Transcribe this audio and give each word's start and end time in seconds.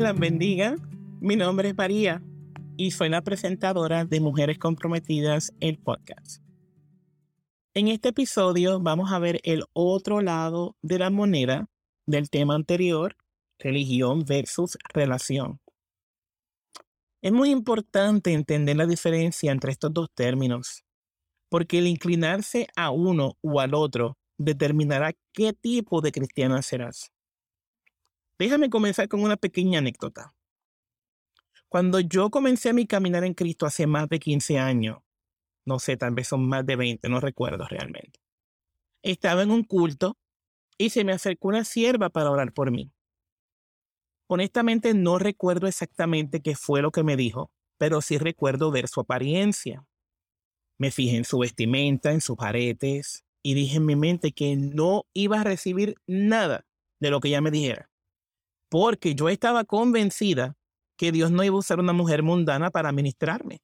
las 0.00 0.18
bendiga. 0.18 0.76
Mi 1.20 1.36
nombre 1.36 1.68
es 1.68 1.76
María 1.76 2.22
y 2.78 2.92
soy 2.92 3.10
la 3.10 3.20
presentadora 3.20 4.06
de 4.06 4.18
Mujeres 4.18 4.58
Comprometidas, 4.58 5.52
el 5.60 5.78
podcast. 5.78 6.42
En 7.74 7.88
este 7.88 8.08
episodio 8.08 8.80
vamos 8.80 9.12
a 9.12 9.18
ver 9.18 9.40
el 9.44 9.64
otro 9.74 10.22
lado 10.22 10.74
de 10.80 10.98
la 10.98 11.10
moneda 11.10 11.68
del 12.06 12.30
tema 12.30 12.54
anterior, 12.54 13.14
religión 13.58 14.24
versus 14.24 14.78
relación. 14.88 15.60
Es 17.20 17.32
muy 17.32 17.50
importante 17.50 18.32
entender 18.32 18.76
la 18.76 18.86
diferencia 18.86 19.52
entre 19.52 19.72
estos 19.72 19.92
dos 19.92 20.08
términos, 20.14 20.82
porque 21.50 21.78
el 21.78 21.86
inclinarse 21.86 22.68
a 22.74 22.90
uno 22.90 23.36
o 23.42 23.60
al 23.60 23.74
otro 23.74 24.16
determinará 24.38 25.12
qué 25.34 25.52
tipo 25.52 26.00
de 26.00 26.10
cristiana 26.10 26.62
serás. 26.62 27.12
Déjame 28.40 28.70
comenzar 28.70 29.06
con 29.06 29.20
una 29.20 29.36
pequeña 29.36 29.80
anécdota. 29.80 30.34
Cuando 31.68 32.00
yo 32.00 32.30
comencé 32.30 32.72
mi 32.72 32.86
caminar 32.86 33.22
en 33.22 33.34
Cristo 33.34 33.66
hace 33.66 33.86
más 33.86 34.08
de 34.08 34.18
15 34.18 34.58
años, 34.58 35.00
no 35.66 35.78
sé, 35.78 35.98
tal 35.98 36.14
vez 36.14 36.28
son 36.28 36.48
más 36.48 36.64
de 36.64 36.74
20, 36.74 37.06
no 37.10 37.20
recuerdo 37.20 37.66
realmente, 37.68 38.18
estaba 39.02 39.42
en 39.42 39.50
un 39.50 39.62
culto 39.62 40.16
y 40.78 40.88
se 40.88 41.04
me 41.04 41.12
acercó 41.12 41.48
una 41.48 41.66
sierva 41.66 42.08
para 42.08 42.30
orar 42.30 42.54
por 42.54 42.70
mí. 42.70 42.90
Honestamente 44.26 44.94
no 44.94 45.18
recuerdo 45.18 45.66
exactamente 45.66 46.40
qué 46.40 46.56
fue 46.56 46.80
lo 46.80 46.92
que 46.92 47.02
me 47.02 47.16
dijo, 47.16 47.52
pero 47.76 48.00
sí 48.00 48.16
recuerdo 48.16 48.70
ver 48.70 48.88
su 48.88 49.00
apariencia. 49.00 49.84
Me 50.78 50.90
fijé 50.90 51.18
en 51.18 51.26
su 51.26 51.40
vestimenta, 51.40 52.10
en 52.10 52.22
sus 52.22 52.38
aretes, 52.40 53.22
y 53.42 53.52
dije 53.52 53.76
en 53.76 53.84
mi 53.84 53.96
mente 53.96 54.32
que 54.32 54.56
no 54.56 55.04
iba 55.12 55.42
a 55.42 55.44
recibir 55.44 55.96
nada 56.06 56.64
de 57.00 57.10
lo 57.10 57.20
que 57.20 57.28
ella 57.28 57.42
me 57.42 57.50
dijera 57.50 57.89
porque 58.70 59.14
yo 59.14 59.28
estaba 59.28 59.64
convencida 59.64 60.56
que 60.96 61.12
Dios 61.12 61.30
no 61.30 61.44
iba 61.44 61.56
a 61.56 61.58
usar 61.58 61.80
una 61.80 61.92
mujer 61.92 62.22
mundana 62.22 62.70
para 62.70 62.92
ministrarme. 62.92 63.60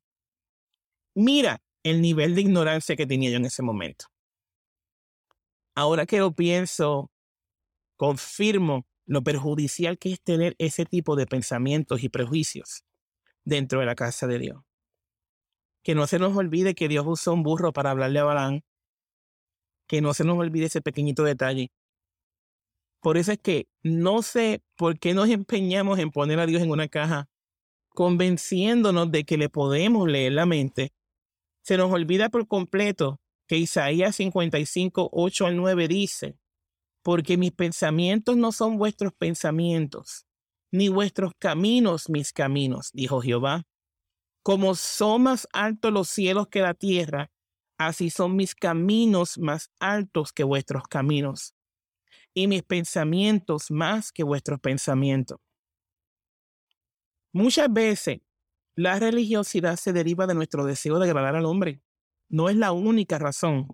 Mira 1.14 1.62
el 1.82 2.02
nivel 2.02 2.34
de 2.34 2.42
ignorancia 2.42 2.96
que 2.96 3.06
tenía 3.06 3.30
yo 3.30 3.36
en 3.36 3.46
ese 3.46 3.62
momento. 3.62 4.06
Ahora 5.74 6.06
que 6.06 6.18
lo 6.18 6.32
pienso, 6.32 7.10
confirmo 7.96 8.86
lo 9.06 9.22
perjudicial 9.22 9.96
que 9.98 10.12
es 10.12 10.20
tener 10.20 10.56
ese 10.58 10.84
tipo 10.84 11.14
de 11.14 11.27
pensamientos 11.27 12.02
y 12.02 12.08
prejuicios 12.08 12.84
dentro 13.44 13.80
de 13.80 13.86
la 13.86 13.94
casa 13.94 14.27
de 14.27 14.38
Dios. 14.38 14.62
Que 15.84 15.94
no 15.94 16.08
se 16.08 16.18
nos 16.18 16.36
olvide 16.36 16.74
que 16.74 16.88
Dios 16.88 17.06
usó 17.06 17.32
un 17.32 17.44
burro 17.44 17.72
para 17.72 17.92
hablarle 17.92 18.18
a 18.18 18.24
Balán. 18.24 18.64
Que 19.86 20.00
no 20.00 20.14
se 20.14 20.24
nos 20.24 20.36
olvide 20.36 20.66
ese 20.66 20.80
pequeñito 20.80 21.22
detalle 21.22 21.70
por 23.06 23.18
eso 23.18 23.30
es 23.30 23.38
que 23.38 23.68
no 23.84 24.20
sé 24.20 24.64
por 24.74 24.98
qué 24.98 25.14
nos 25.14 25.28
empeñamos 25.28 26.00
en 26.00 26.10
poner 26.10 26.40
a 26.40 26.46
Dios 26.46 26.60
en 26.60 26.72
una 26.72 26.88
caja, 26.88 27.28
convenciéndonos 27.90 29.12
de 29.12 29.22
que 29.22 29.36
le 29.36 29.48
podemos 29.48 30.08
leer 30.08 30.32
la 30.32 30.44
mente. 30.44 30.92
Se 31.62 31.77
nos 31.77 31.92
olvida 31.92 32.30
por 32.30 32.48
completo 32.48 33.20
que 33.46 33.58
Isaías 33.58 34.16
55, 34.16 35.10
8 35.12 35.46
al 35.46 35.56
9 35.56 35.86
dice, 35.86 36.36
porque 37.04 37.36
mis 37.36 37.52
pensamientos 37.52 38.36
no 38.36 38.50
son 38.50 38.77
vuestros 38.77 39.12
pensamientos, 39.12 40.27
ni 40.72 40.88
vuestros 40.88 41.30
caminos 41.38 42.08
mis 42.08 42.32
caminos, 42.32 42.90
dijo 42.92 43.20
Jehová. 43.20 43.68
Como 44.42 44.74
son 44.74 45.22
más 45.22 45.46
altos 45.52 45.92
los 45.92 46.08
cielos 46.08 46.48
que 46.48 46.60
la 46.60 46.74
tierra, 46.74 47.30
así 47.78 48.10
son 48.10 48.34
mis 48.34 48.56
caminos 48.56 49.38
más 49.38 49.70
altos 49.78 50.32
que 50.32 50.42
vuestros 50.42 50.88
caminos 50.88 51.55
y 52.37 52.48
mis 52.48 52.62
pensamientos 52.62 53.70
más 53.70 54.13
que 54.13 54.23
vuestros 54.23 54.61
pensamientos. 54.61 55.39
Muchas 57.33 57.73
veces 57.73 58.19
la 58.74 58.98
religiosidad 58.98 59.77
se 59.77 59.95
deriva 59.95 60.27
de 60.27 60.35
nuestro 60.35 60.67
deseo 60.67 60.98
de 60.98 61.07
agradar 61.08 61.35
al 61.35 61.46
hombre. 61.46 61.80
No 62.29 62.51
es 62.51 62.57
la 62.57 62.73
única 62.73 63.19
razón, 63.19 63.69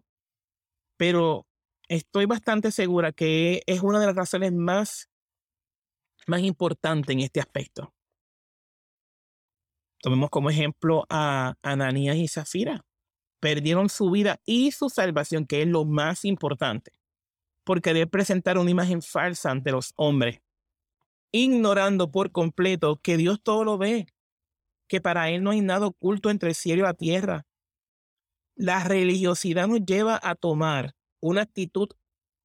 pero 0.97 1.49
estoy 1.89 2.27
bastante 2.27 2.71
segura 2.71 3.11
que 3.11 3.65
es 3.67 3.83
una 3.83 3.99
de 3.99 4.07
las 4.07 4.15
razones 4.15 4.53
más, 4.53 5.11
más 6.29 6.43
importantes 6.43 7.13
en 7.13 7.19
este 7.19 7.41
aspecto. 7.41 7.93
Tomemos 10.01 10.31
como 10.31 10.51
ejemplo 10.51 11.05
a 11.11 11.55
Ananías 11.63 12.17
y 12.17 12.29
Zafira. 12.29 12.85
Perdieron 13.41 13.89
su 13.89 14.09
vida 14.13 14.41
y 14.47 14.71
su 14.71 14.89
salvación, 14.89 15.47
que 15.47 15.63
es 15.63 15.69
lo 15.69 15.85
más 15.85 16.25
importante 16.25 17.02
por 17.65 17.81
querer 17.81 18.09
presentar 18.09 18.59
una 18.59 18.71
imagen 18.71 19.03
falsa 19.03 19.51
ante 19.51 19.71
los 19.71 19.93
hombres, 19.97 20.41
ignorando 21.33 22.11
por 22.11 22.33
completo 22.33 23.01
que 23.01 23.17
Dios 23.17 23.41
todo 23.43 23.65
lo 23.65 23.79
ve, 23.79 24.07
que 24.89 25.01
para 25.01 25.31
Él 25.31 25.43
no 25.43 25.51
hay 25.51 25.61
nada 25.61 25.87
oculto 25.87 26.31
entre 26.31 26.51
el 26.51 26.55
cielo 26.55 26.83
y 26.83 26.87
la 26.87 26.95
tierra. 26.95 27.47
La 28.55 28.85
religiosidad 28.85 29.67
nos 29.67 29.85
lleva 29.85 30.21
a 30.23 30.35
tomar 30.35 30.95
una 31.21 31.43
actitud 31.43 31.89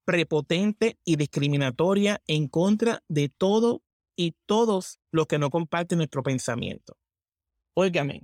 prepotente 0.06 0.98
y 1.04 1.18
discriminatoria 1.18 2.22
en 2.28 2.48
contra 2.48 3.04
de 3.10 3.28
todo 3.28 3.84
y 4.16 4.36
todos 4.46 5.00
los 5.12 5.28
que 5.28 5.38
no 5.38 5.50
comparten 5.50 5.98
nuestro 5.98 6.24
pensamiento. 6.24 6.98
Óigame, 7.74 8.24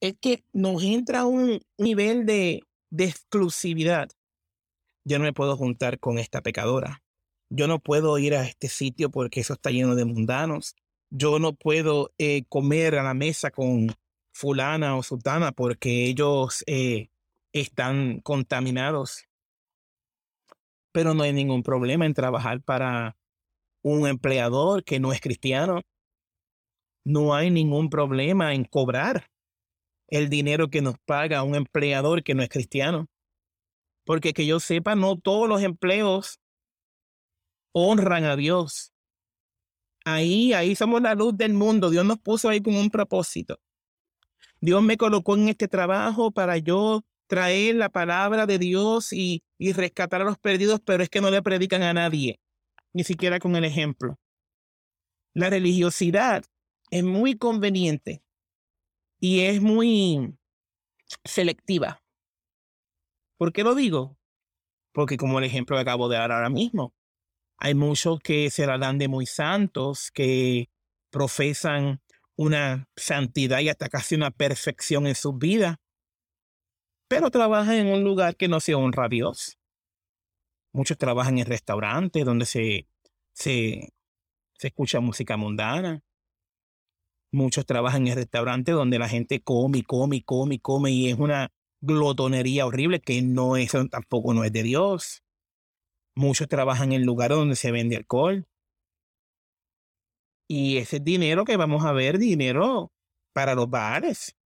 es 0.00 0.16
que 0.18 0.44
nos 0.52 0.82
entra 0.82 1.26
un 1.26 1.60
nivel 1.76 2.24
de, 2.24 2.62
de 2.90 3.04
exclusividad 3.04 4.08
yo 5.04 5.18
no 5.18 5.24
me 5.24 5.32
puedo 5.32 5.56
juntar 5.56 5.98
con 5.98 6.18
esta 6.18 6.42
pecadora. 6.42 7.02
Yo 7.50 7.66
no 7.66 7.80
puedo 7.80 8.16
ir 8.18 8.34
a 8.34 8.44
este 8.44 8.68
sitio 8.68 9.10
porque 9.10 9.40
eso 9.40 9.54
está 9.54 9.70
lleno 9.70 9.94
de 9.94 10.04
mundanos. 10.04 10.76
Yo 11.10 11.38
no 11.38 11.54
puedo 11.54 12.12
eh, 12.18 12.44
comer 12.48 12.96
a 12.96 13.02
la 13.02 13.14
mesa 13.14 13.50
con 13.50 13.88
fulana 14.32 14.96
o 14.96 15.02
sultana 15.02 15.52
porque 15.52 16.04
ellos 16.04 16.62
eh, 16.66 17.10
están 17.52 18.20
contaminados. 18.20 19.24
Pero 20.92 21.14
no 21.14 21.22
hay 21.24 21.32
ningún 21.32 21.62
problema 21.62 22.06
en 22.06 22.14
trabajar 22.14 22.62
para 22.62 23.16
un 23.82 24.06
empleador 24.06 24.84
que 24.84 25.00
no 25.00 25.12
es 25.12 25.20
cristiano. 25.20 25.82
No 27.04 27.34
hay 27.34 27.50
ningún 27.50 27.90
problema 27.90 28.54
en 28.54 28.64
cobrar 28.64 29.26
el 30.08 30.28
dinero 30.28 30.68
que 30.68 30.82
nos 30.82 30.98
paga 30.98 31.42
un 31.42 31.54
empleador 31.54 32.22
que 32.22 32.34
no 32.34 32.42
es 32.42 32.48
cristiano. 32.48 33.06
Porque 34.10 34.32
que 34.32 34.44
yo 34.44 34.58
sepa, 34.58 34.96
no 34.96 35.16
todos 35.16 35.48
los 35.48 35.62
empleos 35.62 36.40
honran 37.70 38.24
a 38.24 38.34
Dios. 38.34 38.92
Ahí, 40.04 40.52
ahí 40.52 40.74
somos 40.74 41.00
la 41.00 41.14
luz 41.14 41.36
del 41.36 41.54
mundo. 41.54 41.90
Dios 41.90 42.04
nos 42.04 42.18
puso 42.18 42.48
ahí 42.48 42.60
con 42.60 42.74
un 42.74 42.90
propósito. 42.90 43.60
Dios 44.60 44.82
me 44.82 44.96
colocó 44.96 45.36
en 45.36 45.48
este 45.48 45.68
trabajo 45.68 46.32
para 46.32 46.58
yo 46.58 47.04
traer 47.28 47.76
la 47.76 47.88
palabra 47.88 48.46
de 48.46 48.58
Dios 48.58 49.12
y, 49.12 49.44
y 49.58 49.74
rescatar 49.74 50.22
a 50.22 50.24
los 50.24 50.38
perdidos, 50.38 50.80
pero 50.84 51.04
es 51.04 51.08
que 51.08 51.20
no 51.20 51.30
le 51.30 51.40
predican 51.40 51.84
a 51.84 51.92
nadie, 51.92 52.40
ni 52.92 53.04
siquiera 53.04 53.38
con 53.38 53.54
el 53.54 53.62
ejemplo. 53.62 54.18
La 55.34 55.50
religiosidad 55.50 56.42
es 56.90 57.04
muy 57.04 57.38
conveniente 57.38 58.24
y 59.20 59.42
es 59.42 59.62
muy 59.62 60.36
selectiva. 61.24 62.02
¿Por 63.40 63.54
qué 63.54 63.62
lo 63.62 63.74
digo? 63.74 64.18
Porque 64.92 65.16
como 65.16 65.38
el 65.38 65.46
ejemplo 65.46 65.74
que 65.74 65.80
acabo 65.80 66.10
de 66.10 66.18
dar 66.18 66.30
ahora 66.30 66.50
mismo, 66.50 66.92
hay 67.56 67.74
muchos 67.74 68.20
que 68.20 68.50
se 68.50 68.66
la 68.66 68.76
dan 68.76 68.98
de 68.98 69.08
muy 69.08 69.24
santos, 69.24 70.10
que 70.10 70.68
profesan 71.08 72.02
una 72.36 72.86
santidad 72.96 73.60
y 73.60 73.70
hasta 73.70 73.88
casi 73.88 74.14
una 74.14 74.30
perfección 74.30 75.06
en 75.06 75.14
sus 75.14 75.38
vidas, 75.38 75.78
pero 77.08 77.30
trabajan 77.30 77.76
en 77.76 77.86
un 77.86 78.04
lugar 78.04 78.36
que 78.36 78.46
no 78.46 78.60
se 78.60 78.74
honra 78.74 79.06
a 79.06 79.08
Dios. 79.08 79.58
Muchos 80.74 80.98
trabajan 80.98 81.38
en 81.38 81.46
restaurantes 81.46 82.26
donde 82.26 82.44
se, 82.44 82.88
se, 83.32 83.94
se 84.52 84.66
escucha 84.66 85.00
música 85.00 85.38
mundana. 85.38 86.02
Muchos 87.32 87.64
trabajan 87.64 88.06
en 88.06 88.16
restaurantes 88.16 88.74
donde 88.74 88.98
la 88.98 89.08
gente 89.08 89.40
come, 89.40 89.82
come, 89.82 90.22
come, 90.24 90.60
come 90.60 90.90
y 90.90 91.08
es 91.08 91.18
una 91.18 91.50
glotonería 91.80 92.66
horrible 92.66 93.00
que 93.00 93.22
no 93.22 93.56
es, 93.56 93.72
tampoco 93.90 94.34
no 94.34 94.44
es 94.44 94.52
de 94.52 94.62
Dios. 94.62 95.22
Muchos 96.14 96.48
trabajan 96.48 96.92
en 96.92 97.04
lugares 97.04 97.36
donde 97.36 97.56
se 97.56 97.70
vende 97.72 97.96
alcohol. 97.96 98.46
Y 100.48 100.78
ese 100.78 100.98
dinero 101.00 101.44
que 101.44 101.56
vamos 101.56 101.84
a 101.84 101.92
ver, 101.92 102.18
dinero 102.18 102.92
para 103.32 103.54
los 103.54 103.70
bares. 103.70 104.36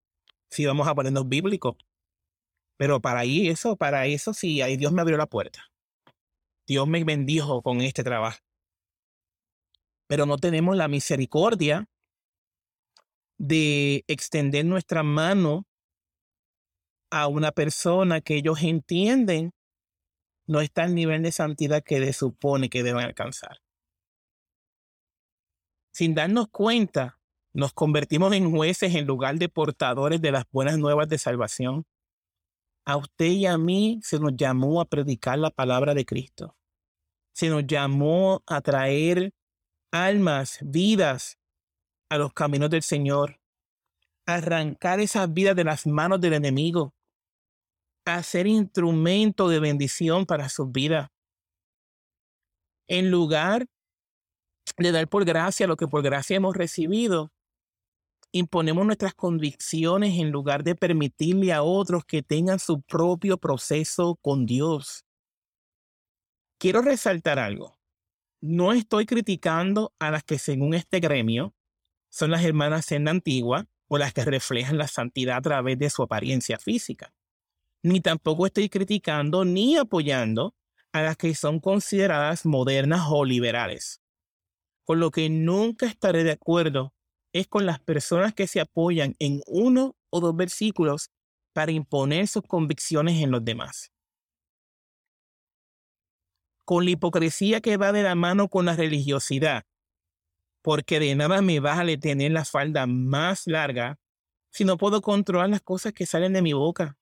Si 0.51 0.67
vamos 0.67 0.87
a 0.87 0.95
ponernos 0.95 1.29
bíblicos. 1.29 1.77
Pero 2.77 3.01
para 3.01 3.25
eso, 3.25 3.77
para 3.77 4.07
eso 4.07 4.35
sí, 4.35 4.61
ahí 4.61 4.77
Dios 4.77 4.93
me 4.93 5.01
abrió 5.01 5.17
la 5.17 5.27
puerta. 5.27 5.71
Dios 6.67 6.87
me 6.89 7.03
bendijo 7.05 7.63
con 7.63 7.81
este 7.81 8.03
trabajo. 8.05 8.39
Pero 10.07 10.27
no 10.27 10.37
tenemos 10.39 10.77
la 10.77 10.89
misericordia 10.89 11.89
de 13.39 14.05
extender 14.07 14.65
nuestra 14.65 15.03
mano 15.03 15.67
a 17.15 17.29
una 17.29 17.53
persona 17.53 18.21
que 18.21 18.35
ellos 18.35 18.61
entienden 18.65 19.53
no 20.49 20.61
está 20.61 20.83
al 20.83 20.97
nivel 20.97 21.23
de 21.23 21.31
santidad 21.31 21.85
que 21.85 22.01
les 22.01 22.17
supone 22.17 22.69
que 22.69 22.83
deben 22.83 23.05
alcanzar. 23.05 23.61
sin 25.93 26.17
darnos 26.17 26.49
cuenta, 26.49 27.21
nos 27.53 27.73
convertimos 27.73 28.33
en 28.33 28.51
jueces 28.51 28.97
en 28.97 29.07
lugar 29.07 29.37
de 29.37 29.49
portadores 29.49 30.21
de 30.21 30.33
las 30.33 30.45
buenas 30.51 30.77
nuevas 30.77 31.09
de 31.09 31.19
salvación. 31.19 31.87
A 32.85 32.97
usted 32.97 33.27
y 33.27 33.47
a 33.47 33.57
mí 33.59 34.01
se 34.03 34.19
nos 34.19 34.35
llamó 34.35 34.81
a 34.81 34.87
predicar 34.87 35.39
la 35.39 35.51
palabra 35.51 35.95
de 35.95 36.05
Cristo. 36.05 36.57
Se 37.33 37.49
nos 37.49 37.65
llamó 37.65 38.43
a 38.49 38.61
traer 38.61 39.33
almas, 39.93 40.59
vidas 40.63 41.39
a 42.09 42.19
los 42.19 42.33
caminos 42.33 42.71
del 42.71 42.83
Señor. 42.83 43.39
arrancar 44.27 44.99
esas 44.99 45.33
vidas 45.33 45.55
de 45.55 45.65
las 45.65 45.87
manos 45.87 46.21
del 46.21 46.33
enemigo. 46.33 46.93
A 48.07 48.23
ser 48.23 48.47
instrumento 48.47 49.49
de 49.49 49.61
bendición 49.61 50.27
para 50.27 50.49
sus 50.49 50.71
vidas. 50.71 51.09
En 52.87 53.11
lugar 53.11 53.67
de 54.77 54.93
dar 54.93 55.09
por 55.09 55.25
gracia 55.25 55.67
lo 55.67 55.77
que 55.77 55.89
por 55.89 56.03
gracia 56.03 56.37
hemos 56.37 56.55
recibido, 56.57 57.33
imponemos 58.33 58.85
nuestras 58.85 59.15
convicciones 59.15 60.19
en 60.19 60.31
lugar 60.31 60.65
de 60.65 60.75
permitirle 60.75 61.53
a 61.53 61.63
otros 61.63 62.05
que 62.05 62.23
tengan 62.23 62.59
su 62.59 62.83
propio 62.83 63.39
proceso 63.39 64.17
con 64.21 64.45
Dios. 64.45 65.05
Quiero 66.59 66.83
resaltar 66.83 67.39
algo. 67.39 67.79
No 68.41 68.73
estoy 68.73 69.07
criticando 69.07 69.95
a 69.99 70.11
las 70.11 70.25
que 70.25 70.39
según 70.39 70.75
este 70.75 71.01
gremio 71.01 71.55
son 72.11 72.31
las 72.31 72.45
hermanas 72.45 72.93
en 72.93 73.05
la 73.05 73.13
antigua 73.13 73.67
o 73.89 73.99
las 73.99 74.13
que 74.13 74.25
reflejan 74.25 74.79
la 74.79 74.89
santidad 74.89 75.37
a 75.37 75.43
través 75.43 75.79
de 75.79 75.89
su 75.89 76.03
apariencia 76.03 76.59
física. 76.59 77.15
Ni 77.85 78.01
tampoco 78.01 78.47
estoy 78.47 78.71
criticando 78.71 79.45
ni 79.45 79.77
apoyando 79.77 80.55
a 80.91 81.03
las 81.03 81.19
que 81.19 81.35
son 81.35 81.61
consideradas 81.61 82.47
modernas 82.47 83.03
o 83.11 83.27
liberales. 83.27 84.01
Con 84.87 85.01
lo 85.01 85.11
que 85.11 85.29
nunca 85.29 85.85
estaré 85.85 86.25
de 86.25 86.33
acuerdo 86.33 86.95
es 87.35 87.47
con 87.47 87.67
las 87.67 87.81
personas 87.81 88.33
que 88.33 88.47
se 88.47 88.61
apoyan 88.61 89.15
en 89.19 89.43
uno 89.47 89.97
o 90.09 90.21
dos 90.21 90.35
versículos 90.35 91.11
para 91.53 91.73
imponer 91.73 92.27
sus 92.27 92.45
convicciones 92.45 93.23
en 93.23 93.31
los 93.31 93.45
demás. 93.45 93.93
Con 96.65 96.87
la 96.87 96.93
hipocresía 96.93 97.61
que 97.61 97.77
va 97.77 97.93
de 97.93 98.03
la 98.03 98.15
mano 98.15 98.49
con 98.49 98.65
la 98.65 98.77
religiosidad, 98.77 99.65
porque 100.63 101.01
de 101.01 101.15
nada 101.17 101.43
me 101.43 101.61
vale 101.61 101.99
tener 101.99 102.33
la 102.33 102.47
falda 102.47 102.87
más 102.87 103.47
larga 103.47 103.99
si 104.51 104.65
no 104.65 104.79
puedo 104.79 105.03
controlar 105.03 105.51
las 105.51 105.61
cosas 105.61 105.93
que 105.93 106.07
salen 106.07 106.33
de 106.33 106.41
mi 106.41 106.55
boca. 106.55 106.97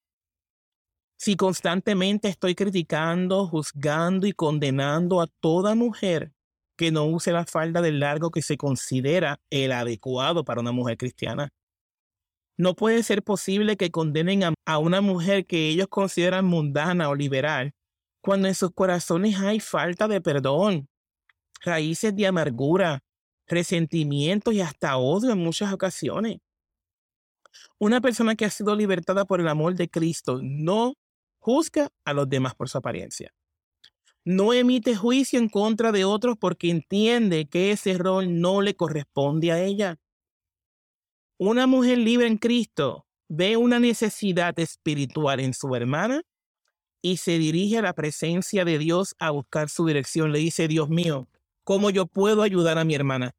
Si 1.24 1.36
constantemente 1.36 2.26
estoy 2.26 2.56
criticando, 2.56 3.46
juzgando 3.46 4.26
y 4.26 4.32
condenando 4.32 5.20
a 5.20 5.28
toda 5.28 5.76
mujer 5.76 6.32
que 6.76 6.90
no 6.90 7.04
use 7.04 7.30
la 7.30 7.46
falda 7.46 7.80
del 7.80 8.00
largo 8.00 8.32
que 8.32 8.42
se 8.42 8.56
considera 8.56 9.38
el 9.48 9.70
adecuado 9.70 10.44
para 10.44 10.60
una 10.60 10.72
mujer 10.72 10.96
cristiana. 10.96 11.50
No 12.56 12.74
puede 12.74 13.04
ser 13.04 13.22
posible 13.22 13.76
que 13.76 13.92
condenen 13.92 14.52
a, 14.66 14.78
una 14.78 15.00
mujer 15.00 15.46
que 15.46 15.69
ellos 15.69 15.86
consideran 15.86 16.44
mundana 16.44 17.08
o 17.08 17.14
liberal 17.14 17.72
cuando 18.20 18.48
en 18.48 18.56
sus 18.56 18.72
corazones 18.72 19.38
hay 19.38 19.60
falta 19.60 20.08
de 20.08 20.20
perdón, 20.20 20.88
raíces 21.60 22.16
de 22.16 22.26
amargura, 22.26 22.98
resentimiento 23.46 24.50
y 24.50 24.60
hasta 24.60 24.96
odio 24.96 25.30
en 25.30 25.38
muchas 25.38 25.72
ocasiones. 25.72 26.38
Una 27.78 28.00
persona 28.00 28.34
que 28.34 28.44
ha 28.44 28.50
sido 28.50 28.74
libertada 28.74 29.24
por 29.24 29.38
el 29.38 29.46
amor 29.46 29.76
de 29.76 29.88
Cristo 29.88 30.40
no 30.42 30.94
juzga 31.42 31.90
a 32.04 32.12
los 32.12 32.28
demás 32.28 32.54
por 32.54 32.68
su 32.68 32.78
apariencia 32.78 33.34
no 34.24 34.52
emite 34.52 34.94
juicio 34.94 35.38
en 35.38 35.48
contra 35.48 35.92
de 35.92 36.04
otros 36.04 36.36
porque 36.38 36.70
entiende 36.70 37.46
que 37.46 37.72
ese 37.72 37.98
rol 37.98 38.40
no 38.40 38.62
le 38.62 38.74
corresponde 38.74 39.52
a 39.52 39.60
ella. 39.60 39.98
Una 41.38 41.66
mujer 41.66 41.98
libre 41.98 42.28
en 42.28 42.38
Cristo 42.38 43.06
ve 43.28 43.56
una 43.56 43.80
necesidad 43.80 44.58
espiritual 44.60 45.40
en 45.40 45.54
su 45.54 45.74
hermana 45.74 46.22
y 47.02 47.16
se 47.16 47.38
dirige 47.38 47.78
a 47.78 47.82
la 47.82 47.94
presencia 47.94 48.64
de 48.64 48.78
Dios 48.78 49.16
a 49.18 49.30
buscar 49.30 49.68
su 49.68 49.86
dirección. 49.86 50.30
Le 50.30 50.38
dice, 50.38 50.68
Dios 50.68 50.88
mío, 50.88 51.28
¿cómo 51.64 51.90
yo 51.90 52.06
puedo 52.06 52.42
ayudar 52.42 52.78
a 52.78 52.84
mi 52.84 52.94
hermana? 52.94 53.34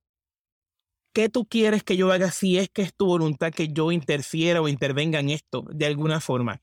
¿Qué 1.13 1.29
tú 1.29 1.45
quieres 1.45 1.83
que 1.83 1.95
yo 1.95 2.11
haga 2.11 2.31
si 2.31 2.57
es 2.57 2.69
que 2.69 2.81
es 2.81 2.93
tu 2.93 3.05
voluntad 3.05 3.53
que 3.53 3.69
yo 3.69 3.91
interfiera 3.91 4.61
o 4.61 4.67
intervenga 4.67 5.19
en 5.19 5.29
esto 5.29 5.63
de 5.71 5.85
alguna 5.85 6.19
forma? 6.19 6.61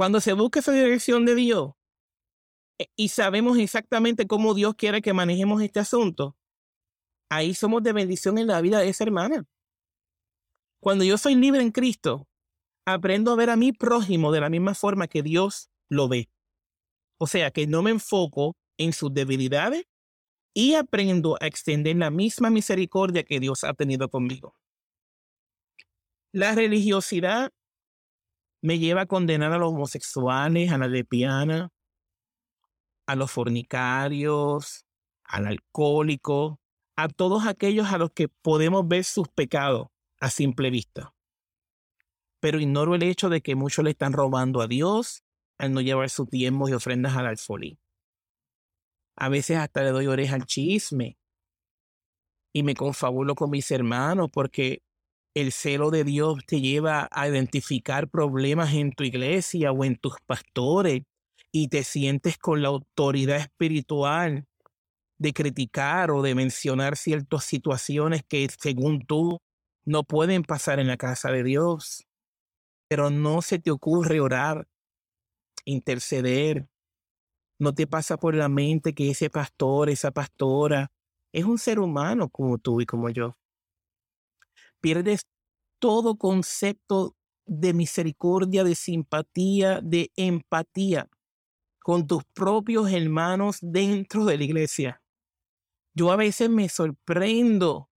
Cuando 0.00 0.18
se 0.22 0.32
busca 0.32 0.60
esa 0.60 0.72
dirección 0.72 1.26
de 1.26 1.34
Dios, 1.34 1.72
eh, 2.78 2.86
y 2.96 3.08
sabemos 3.08 3.58
exactamente 3.58 4.26
cómo 4.26 4.54
Dios 4.54 4.74
quiere 4.74 5.02
que 5.02 5.12
manejemos 5.12 5.60
este 5.60 5.78
asunto, 5.78 6.38
ahí 7.28 7.52
somos 7.52 7.82
de 7.82 7.92
bendición 7.92 8.38
en 8.38 8.46
la 8.46 8.62
vida 8.62 8.78
de 8.78 8.88
esa 8.88 9.04
hermana. 9.04 9.44
Cuando 10.80 11.04
yo 11.04 11.18
soy 11.18 11.34
libre 11.34 11.60
en 11.60 11.70
Cristo, 11.70 12.26
aprendo 12.86 13.30
a 13.30 13.36
ver 13.36 13.50
a 13.50 13.56
mi 13.56 13.72
prójimo 13.74 14.32
de 14.32 14.40
la 14.40 14.48
misma 14.48 14.74
forma 14.74 15.06
que 15.06 15.22
Dios 15.22 15.68
lo 15.90 16.08
ve. 16.08 16.30
O 17.18 17.26
sea, 17.26 17.50
que 17.50 17.66
no 17.66 17.82
me 17.82 17.90
enfoco 17.90 18.56
en 18.78 18.94
sus 18.94 19.12
debilidades 19.12 19.84
y 20.54 20.76
aprendo 20.76 21.36
a 21.42 21.46
extender 21.46 21.96
la 21.96 22.08
misma 22.08 22.48
misericordia 22.48 23.22
que 23.22 23.38
Dios 23.38 23.64
ha 23.64 23.74
tenido 23.74 24.08
conmigo. 24.08 24.56
La 26.32 26.54
religiosidad 26.54 27.52
me 28.62 28.78
lleva 28.78 29.02
a 29.02 29.06
condenar 29.06 29.52
a 29.52 29.58
los 29.58 29.70
homosexuales, 29.70 30.70
a 30.70 30.78
la 30.78 30.88
lesbiana, 30.88 31.70
a 33.06 33.16
los 33.16 33.30
fornicarios, 33.30 34.86
al 35.24 35.46
alcohólico, 35.46 36.60
a 36.96 37.08
todos 37.08 37.46
aquellos 37.46 37.92
a 37.92 37.98
los 37.98 38.10
que 38.12 38.28
podemos 38.28 38.86
ver 38.86 39.04
sus 39.04 39.28
pecados 39.28 39.88
a 40.20 40.30
simple 40.30 40.70
vista. 40.70 41.14
Pero 42.40 42.60
ignoro 42.60 42.94
el 42.94 43.02
hecho 43.02 43.28
de 43.28 43.40
que 43.40 43.54
muchos 43.54 43.84
le 43.84 43.90
están 43.90 44.12
robando 44.12 44.60
a 44.60 44.66
Dios 44.66 45.24
al 45.58 45.72
no 45.72 45.80
llevar 45.80 46.10
sus 46.10 46.28
diezmos 46.28 46.70
y 46.70 46.74
ofrendas 46.74 47.16
al 47.16 47.26
alfolí. 47.26 47.78
A 49.16 49.28
veces 49.28 49.58
hasta 49.58 49.82
le 49.82 49.90
doy 49.90 50.06
oreja 50.06 50.36
al 50.36 50.46
chisme 50.46 51.18
y 52.52 52.62
me 52.62 52.74
confabulo 52.74 53.34
con 53.34 53.50
mis 53.50 53.70
hermanos 53.70 54.30
porque 54.32 54.82
el 55.34 55.52
celo 55.52 55.90
de 55.90 56.04
Dios 56.04 56.44
te 56.46 56.60
lleva 56.60 57.08
a 57.10 57.28
identificar 57.28 58.08
problemas 58.08 58.74
en 58.74 58.92
tu 58.92 59.04
iglesia 59.04 59.72
o 59.72 59.84
en 59.84 59.96
tus 59.96 60.14
pastores 60.26 61.02
y 61.52 61.68
te 61.68 61.84
sientes 61.84 62.38
con 62.38 62.62
la 62.62 62.68
autoridad 62.68 63.38
espiritual 63.38 64.46
de 65.18 65.32
criticar 65.32 66.10
o 66.10 66.22
de 66.22 66.34
mencionar 66.34 66.96
ciertas 66.96 67.44
situaciones 67.44 68.22
que 68.28 68.48
según 68.58 69.04
tú 69.06 69.38
no 69.84 70.02
pueden 70.04 70.42
pasar 70.42 70.80
en 70.80 70.86
la 70.86 70.96
casa 70.96 71.30
de 71.30 71.42
Dios. 71.42 72.06
Pero 72.88 73.10
no 73.10 73.42
se 73.42 73.58
te 73.58 73.70
ocurre 73.70 74.20
orar, 74.20 74.66
interceder. 75.64 76.68
No 77.58 77.74
te 77.74 77.86
pasa 77.86 78.16
por 78.16 78.34
la 78.34 78.48
mente 78.48 78.94
que 78.94 79.10
ese 79.10 79.30
pastor, 79.30 79.90
esa 79.90 80.10
pastora, 80.10 80.90
es 81.32 81.44
un 81.44 81.58
ser 81.58 81.78
humano 81.78 82.28
como 82.30 82.58
tú 82.58 82.80
y 82.80 82.86
como 82.86 83.10
yo. 83.10 83.36
Pierdes 84.80 85.26
todo 85.78 86.16
concepto 86.16 87.16
de 87.46 87.74
misericordia, 87.74 88.64
de 88.64 88.74
simpatía, 88.74 89.80
de 89.82 90.10
empatía 90.16 91.08
con 91.80 92.06
tus 92.06 92.24
propios 92.24 92.90
hermanos 92.92 93.58
dentro 93.60 94.24
de 94.24 94.38
la 94.38 94.44
iglesia. 94.44 95.02
Yo 95.94 96.12
a 96.12 96.16
veces 96.16 96.48
me 96.48 96.68
sorprendo 96.68 97.90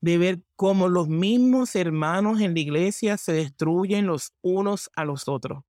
de 0.00 0.16
ver 0.16 0.42
cómo 0.56 0.88
los 0.88 1.08
mismos 1.08 1.76
hermanos 1.76 2.40
en 2.40 2.54
la 2.54 2.60
iglesia 2.60 3.18
se 3.18 3.32
destruyen 3.32 4.06
los 4.06 4.32
unos 4.40 4.90
a 4.94 5.04
los 5.04 5.28
otros. 5.28 5.62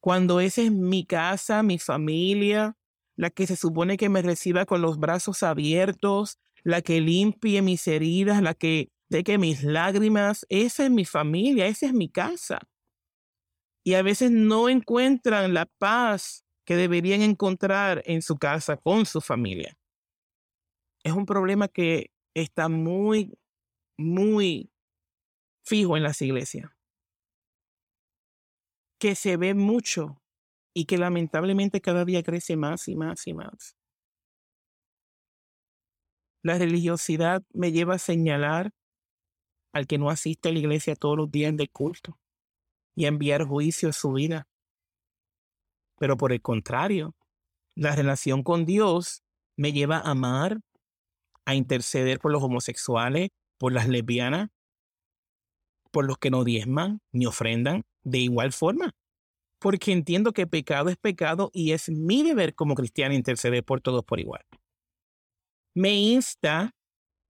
Cuando 0.00 0.40
esa 0.40 0.62
es 0.62 0.72
mi 0.72 1.06
casa, 1.06 1.62
mi 1.62 1.78
familia, 1.78 2.76
la 3.16 3.30
que 3.30 3.46
se 3.46 3.56
supone 3.56 3.96
que 3.96 4.08
me 4.08 4.20
reciba 4.20 4.66
con 4.66 4.82
los 4.82 4.98
brazos 4.98 5.42
abiertos, 5.42 6.38
la 6.64 6.82
que 6.82 7.00
limpie 7.00 7.62
mis 7.62 7.86
heridas, 7.86 8.42
la 8.42 8.54
que 8.54 8.88
que 9.26 9.36
mis 9.36 9.62
lágrimas, 9.62 10.46
esa 10.48 10.86
es 10.86 10.90
mi 10.90 11.04
familia, 11.04 11.66
esa 11.66 11.84
es 11.84 11.92
mi 11.92 12.08
casa 12.08 12.60
y 13.84 13.94
a 13.94 14.02
veces 14.02 14.30
no 14.30 14.68
encuentran 14.68 15.54
la 15.54 15.66
paz 15.66 16.44
que 16.64 16.76
deberían 16.76 17.22
encontrar 17.22 18.02
en 18.06 18.22
su 18.22 18.36
casa 18.38 18.76
con 18.76 19.06
su 19.06 19.20
familia. 19.20 19.76
Es 21.02 21.12
un 21.12 21.26
problema 21.26 21.66
que 21.68 22.12
está 22.34 22.68
muy, 22.68 23.36
muy 23.98 24.70
fijo 25.64 25.96
en 25.96 26.04
las 26.04 26.22
iglesias, 26.22 26.70
que 29.00 29.16
se 29.16 29.36
ve 29.36 29.54
mucho 29.54 30.22
y 30.74 30.84
que 30.86 30.96
lamentablemente 30.96 31.80
cada 31.80 32.04
día 32.04 32.22
crece 32.22 32.56
más 32.56 32.86
y 32.86 32.94
más 32.94 33.26
y 33.26 33.34
más. 33.34 33.76
La 36.42 36.58
religiosidad 36.58 37.44
me 37.52 37.70
lleva 37.70 37.94
a 37.94 37.98
señalar 37.98 38.72
al 39.72 39.86
que 39.86 39.98
no 39.98 40.10
asiste 40.10 40.48
a 40.48 40.52
la 40.52 40.58
iglesia 40.58 40.96
todos 40.96 41.16
los 41.16 41.30
días 41.30 41.56
del 41.56 41.70
culto 41.70 42.18
y 42.94 43.06
enviar 43.06 43.44
juicio 43.44 43.88
a 43.88 43.92
su 43.92 44.12
vida. 44.12 44.48
Pero 45.98 46.16
por 46.16 46.32
el 46.32 46.42
contrario, 46.42 47.14
la 47.76 47.94
relación 47.94 48.42
con 48.42 48.66
Dios 48.66 49.22
me 49.56 49.72
lleva 49.72 49.98
a 49.98 50.10
amar, 50.10 50.58
a 51.44 51.54
interceder 51.54 52.18
por 52.18 52.32
los 52.32 52.42
homosexuales, 52.42 53.30
por 53.56 53.72
las 53.72 53.88
lesbianas, 53.88 54.50
por 55.92 56.06
los 56.06 56.18
que 56.18 56.30
no 56.30 56.42
diezman 56.42 57.00
ni 57.12 57.26
ofrendan 57.26 57.84
de 58.02 58.18
igual 58.18 58.52
forma. 58.52 58.90
Porque 59.60 59.92
entiendo 59.92 60.32
que 60.32 60.48
pecado 60.48 60.88
es 60.88 60.96
pecado 60.96 61.50
y 61.52 61.70
es 61.70 61.88
mi 61.88 62.24
deber 62.24 62.56
como 62.56 62.74
cristiano 62.74 63.14
interceder 63.14 63.62
por 63.62 63.80
todos 63.80 64.04
por 64.04 64.18
igual. 64.18 64.44
Me 65.74 65.94
insta 65.94 66.74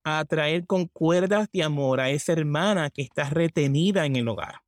a 0.05 0.19
atraer 0.19 0.67
con 0.67 0.87
cuerdas 0.89 1.49
de 1.53 1.63
amor 1.63 2.01
a 2.01 2.11
esa 2.11 2.33
hermana 2.33 2.91
que 2.91 3.03
está 3.03 3.31
retenida 3.31 4.05
en 4.05 4.17
el 4.17 4.29
hogar. 4.29 4.63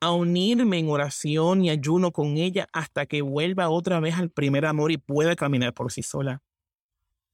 A 0.00 0.12
unirme 0.12 0.78
en 0.78 0.88
oración 0.88 1.64
y 1.64 1.70
ayuno 1.70 2.10
con 2.10 2.38
ella 2.38 2.68
hasta 2.72 3.06
que 3.06 3.22
vuelva 3.22 3.68
otra 3.68 4.00
vez 4.00 4.16
al 4.16 4.30
primer 4.30 4.64
amor 4.64 4.92
y 4.92 4.96
pueda 4.96 5.36
caminar 5.36 5.74
por 5.74 5.92
sí 5.92 6.02
sola. 6.02 6.42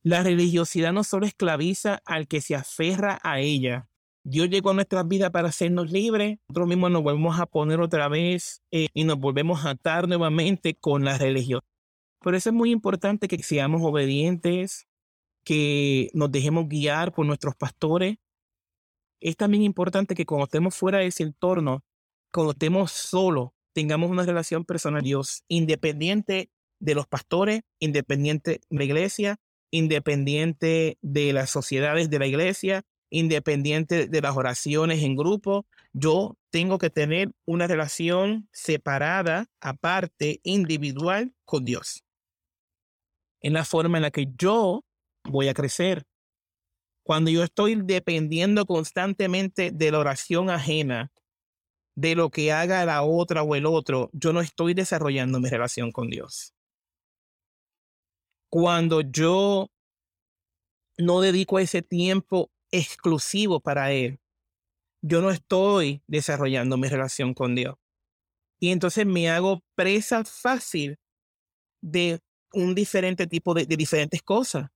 La 0.02 0.23
religiosidad 0.23 0.93
no 0.93 1.05
solo 1.05 1.26
esclaviza 1.26 2.00
al 2.05 2.26
que 2.26 2.40
se 2.40 2.55
aferra 2.55 3.21
a 3.23 3.40
ella. 3.40 3.88
Dios 4.25 4.50
llegó 4.50 4.71
a 4.71 4.75
nuestras 4.75 5.07
vidas 5.07 5.31
para 5.31 5.49
hacernos 5.49 5.90
libres. 5.90 6.38
Nosotros 6.49 6.69
mismos 6.69 6.90
nos 6.90 7.02
volvemos 7.02 7.38
a 7.38 7.47
poner 7.47 7.81
otra 7.81 8.09
vez 8.09 8.62
eh, 8.71 8.88
y 8.93 9.05
nos 9.05 9.19
volvemos 9.19 9.64
a 9.64 9.71
atar 9.71 10.09
nuevamente 10.09 10.75
con 10.75 11.05
la 11.05 11.17
religión. 11.17 11.61
Por 12.21 12.35
eso 12.35 12.50
es 12.50 12.55
muy 12.55 12.73
importante 12.73 13.28
que 13.28 13.43
seamos 13.43 13.81
obedientes, 13.83 14.88
que 15.49 16.11
nos 16.12 16.31
dejemos 16.31 16.69
guiar 16.69 17.11
por 17.11 17.25
nuestros 17.25 17.57
pastores. 17.57 18.19
Es 19.19 19.35
también 19.35 19.62
importante 19.62 20.14
que 20.14 20.26
cuando 20.26 20.45
estemos 20.45 20.75
fuera 20.75 20.99
de 20.99 21.07
ese 21.07 21.23
entorno, 21.23 21.83
cuando 22.31 22.52
estemos 22.52 22.93
solos, 22.93 23.52
tengamos 23.73 24.11
una 24.11 24.25
relación 24.25 24.67
personal 24.67 25.00
con 25.00 25.07
Dios, 25.07 25.45
independiente 25.49 26.50
de 26.81 26.95
los 26.95 27.07
pastores, 27.07 27.62
independiente 27.78 28.61
de 28.69 28.76
la 28.76 28.85
iglesia, 28.85 29.40
independiente 29.71 30.99
de 31.00 31.33
las 31.33 31.49
sociedades 31.49 32.11
de 32.11 32.19
la 32.19 32.26
iglesia, 32.26 32.83
independiente 33.09 34.07
de 34.07 34.21
las 34.21 34.37
oraciones 34.37 35.02
en 35.02 35.17
grupo. 35.17 35.64
Yo 35.95 36.37
tengo 36.50 36.76
que 36.76 36.90
tener 36.90 37.33
una 37.47 37.67
relación 37.67 38.50
separada, 38.52 39.47
aparte, 39.62 40.40
individual 40.43 41.33
con 41.47 41.64
Dios. 41.64 42.05
En 43.40 43.55
la 43.55 43.64
forma 43.64 43.97
en 43.97 44.02
la 44.02 44.11
que 44.11 44.26
yo 44.37 44.85
voy 45.28 45.49
a 45.49 45.54
crecer. 45.54 46.04
Cuando 47.02 47.30
yo 47.30 47.42
estoy 47.42 47.76
dependiendo 47.76 48.66
constantemente 48.66 49.70
de 49.70 49.90
la 49.90 49.99
oración 49.99 50.50
ajena, 50.50 51.11
de 51.94 52.14
lo 52.14 52.30
que 52.30 52.52
haga 52.52 52.85
la 52.85 53.02
otra 53.02 53.42
o 53.42 53.54
el 53.54 53.66
otro, 53.66 54.11
yo 54.12 54.32
no 54.32 54.40
estoy 54.40 54.75
desarrollando 54.75 55.40
mi 55.40 55.49
relación 55.49 55.90
con 55.90 56.11
Dios. 56.11 56.54
Cuando 58.50 59.00
yo 59.00 59.68
no 60.97 61.20
dedico 61.20 61.58
ese 61.58 61.82
tiempo 61.82 62.50
exclusivo 62.70 63.61
para 63.61 63.92
Él, 63.92 64.20
yo 65.02 65.20
no 65.23 65.30
estoy 65.30 66.02
desarrollando 66.06 66.76
mi 66.76 66.88
relación 66.88 67.35
con 67.35 67.54
Dios. 67.54 67.76
Y 68.61 68.70
entonces 68.70 69.06
me 69.06 69.28
hago 69.30 69.62
presa 69.75 70.25
fácil 70.25 70.99
de 71.80 72.20
un 72.52 72.75
diferente 72.75 73.26
tipo 73.26 73.54
de, 73.54 73.66
diferentes 73.66 74.23
cosas. 74.23 74.70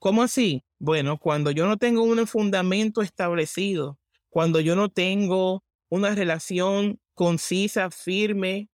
¿Cómo 0.00 0.22
así? 0.22 0.64
Bueno, 0.78 1.18
cuando 1.18 1.50
yo 1.50 1.66
no 1.68 1.76
tengo 1.76 2.02
un 2.02 2.26
fundamento 2.26 3.02
establecido, 3.02 3.98
cuando 4.30 4.58
yo 4.60 4.74
no 4.74 4.88
tengo 4.88 5.62
una 5.90 6.14
relación 6.14 6.98
concisa, 7.12 7.90
firme, 7.90 8.70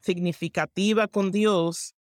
significativa 0.00 1.08
con 1.08 1.32
Dios, 1.32 1.96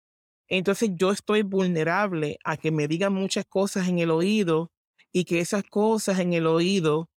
entonces 0.50 0.90
yo 0.96 1.12
estoy 1.14 1.44
vulnerable 1.44 2.38
a 2.44 2.58
que 2.58 2.70
me 2.70 2.90
digan 2.90 3.14
muchas 3.14 3.46
cosas 3.46 3.88
en 3.88 4.00
el 4.00 4.12
oído 4.12 4.74
y 5.14 5.24
que 5.24 5.40
esas 5.40 5.64
cosas 5.64 6.20
en 6.20 6.34
el 6.34 6.48
oído 6.48 7.10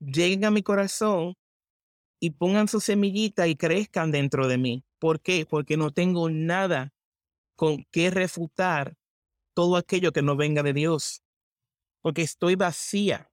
lleguen 0.00 0.44
a 0.44 0.50
mi 0.50 0.62
corazón 0.62 1.32
y 2.20 2.32
pongan 2.32 2.68
su 2.68 2.80
semillita 2.80 3.48
y 3.48 3.56
crezcan 3.56 4.10
dentro 4.10 4.48
de 4.48 4.58
mí. 4.58 4.84
¿Por 4.98 5.22
qué? 5.22 5.46
Porque 5.48 5.78
no 5.78 5.92
tengo 5.92 6.28
nada 6.28 6.92
con 7.56 7.86
qué 7.90 8.10
refutar 8.10 8.98
todo 9.54 9.76
aquello 9.76 10.12
que 10.12 10.22
no 10.22 10.36
venga 10.36 10.62
de 10.62 10.72
Dios, 10.72 11.22
porque 12.00 12.22
estoy 12.22 12.56
vacía, 12.56 13.30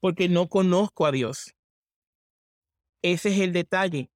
porque 0.00 0.28
no 0.28 0.48
conozco 0.48 1.06
a 1.06 1.12
Dios. 1.12 1.54
Ese 3.02 3.30
es 3.30 3.40
el 3.40 3.52
detalle 3.52 4.10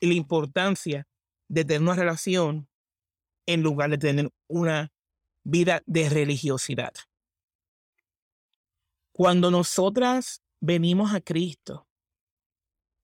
y 0.00 0.06
la 0.06 0.14
importancia 0.14 1.06
de 1.48 1.64
tener 1.64 1.82
una 1.82 1.94
relación 1.94 2.68
en 3.46 3.62
lugar 3.62 3.90
de 3.90 3.98
tener 3.98 4.30
una 4.48 4.92
vida 5.44 5.82
de 5.86 6.08
religiosidad. 6.08 6.92
Cuando 9.12 9.50
nosotras 9.50 10.42
venimos 10.60 11.12
a 11.14 11.20
Cristo 11.20 11.86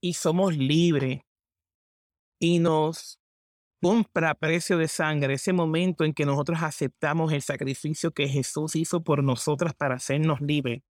y 0.01 0.15
somos 0.15 0.57
libres 0.57 1.23
y 2.41 2.61
nos 2.61 3.21
compra 3.81 4.35
precio 4.35 4.79
de 4.79 4.89
sangre, 4.89 5.35
ese 5.35 5.53
momento 5.53 6.05
en 6.05 6.13
que 6.13 6.27
nosotros 6.27 6.59
aceptamos 6.63 7.33
el 7.33 7.43
sacrificio 7.43 8.13
que 8.13 8.29
Jesús 8.29 8.77
hizo 8.77 9.03
por 9.03 9.23
nosotras 9.23 9.75
para 9.75 9.97
hacernos 9.97 10.41
libres, 10.41 10.83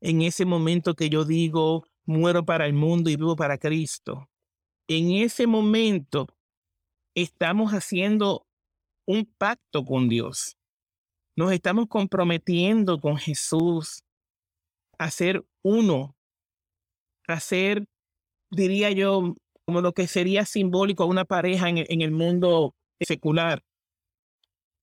en 0.00 0.22
ese 0.22 0.44
momento 0.44 0.94
que 0.94 1.08
yo 1.08 1.24
digo, 1.24 1.86
muero 2.04 2.44
para 2.44 2.66
el 2.66 2.74
mundo 2.74 3.10
y 3.10 3.16
vivo 3.16 3.36
para 3.36 3.58
Cristo, 3.58 4.28
en 4.88 5.10
ese 5.12 5.46
momento 5.46 6.28
estamos 7.14 7.72
haciendo 7.72 8.46
un 9.06 9.24
pacto 9.38 9.84
con 9.84 10.08
Dios. 10.08 10.56
Nos 11.36 11.52
estamos 11.52 11.86
comprometiendo 11.88 13.00
con 13.00 13.16
Jesús 13.16 14.04
a 14.98 15.10
ser 15.10 15.44
uno, 15.62 16.16
a 17.26 17.40
ser, 17.40 17.86
diría 18.50 18.90
yo, 18.90 19.36
como 19.66 19.80
lo 19.80 19.92
que 19.92 20.06
sería 20.06 20.46
simbólico 20.46 21.02
a 21.02 21.06
una 21.06 21.24
pareja 21.24 21.68
en, 21.68 22.00
el 22.00 22.12
mundo 22.12 22.76
secular. 23.00 23.64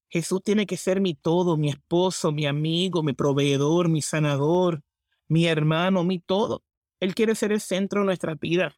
Jesús 0.09 0.41
tiene 0.43 0.65
que 0.65 0.77
ser 0.77 0.99
mi 0.99 1.15
todo, 1.15 1.57
mi 1.57 1.69
esposo, 1.69 2.33
mi 2.33 2.45
amigo, 2.45 3.01
mi 3.01 3.13
proveedor, 3.13 3.87
mi 3.87 4.01
sanador, 4.01 4.83
mi 5.29 5.47
hermano, 5.47 6.03
mi 6.03 6.19
todo. 6.19 6.63
Él 6.99 7.15
quiere 7.15 7.33
ser 7.33 7.53
el 7.53 7.61
centro 7.61 8.01
de 8.01 8.07
nuestra 8.07 8.35
vida. 8.35 8.75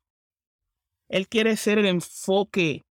Él 1.09 1.27
quiere 1.27 1.57
ser 1.57 1.79
el 1.79 1.87
enfoque. 1.87 2.83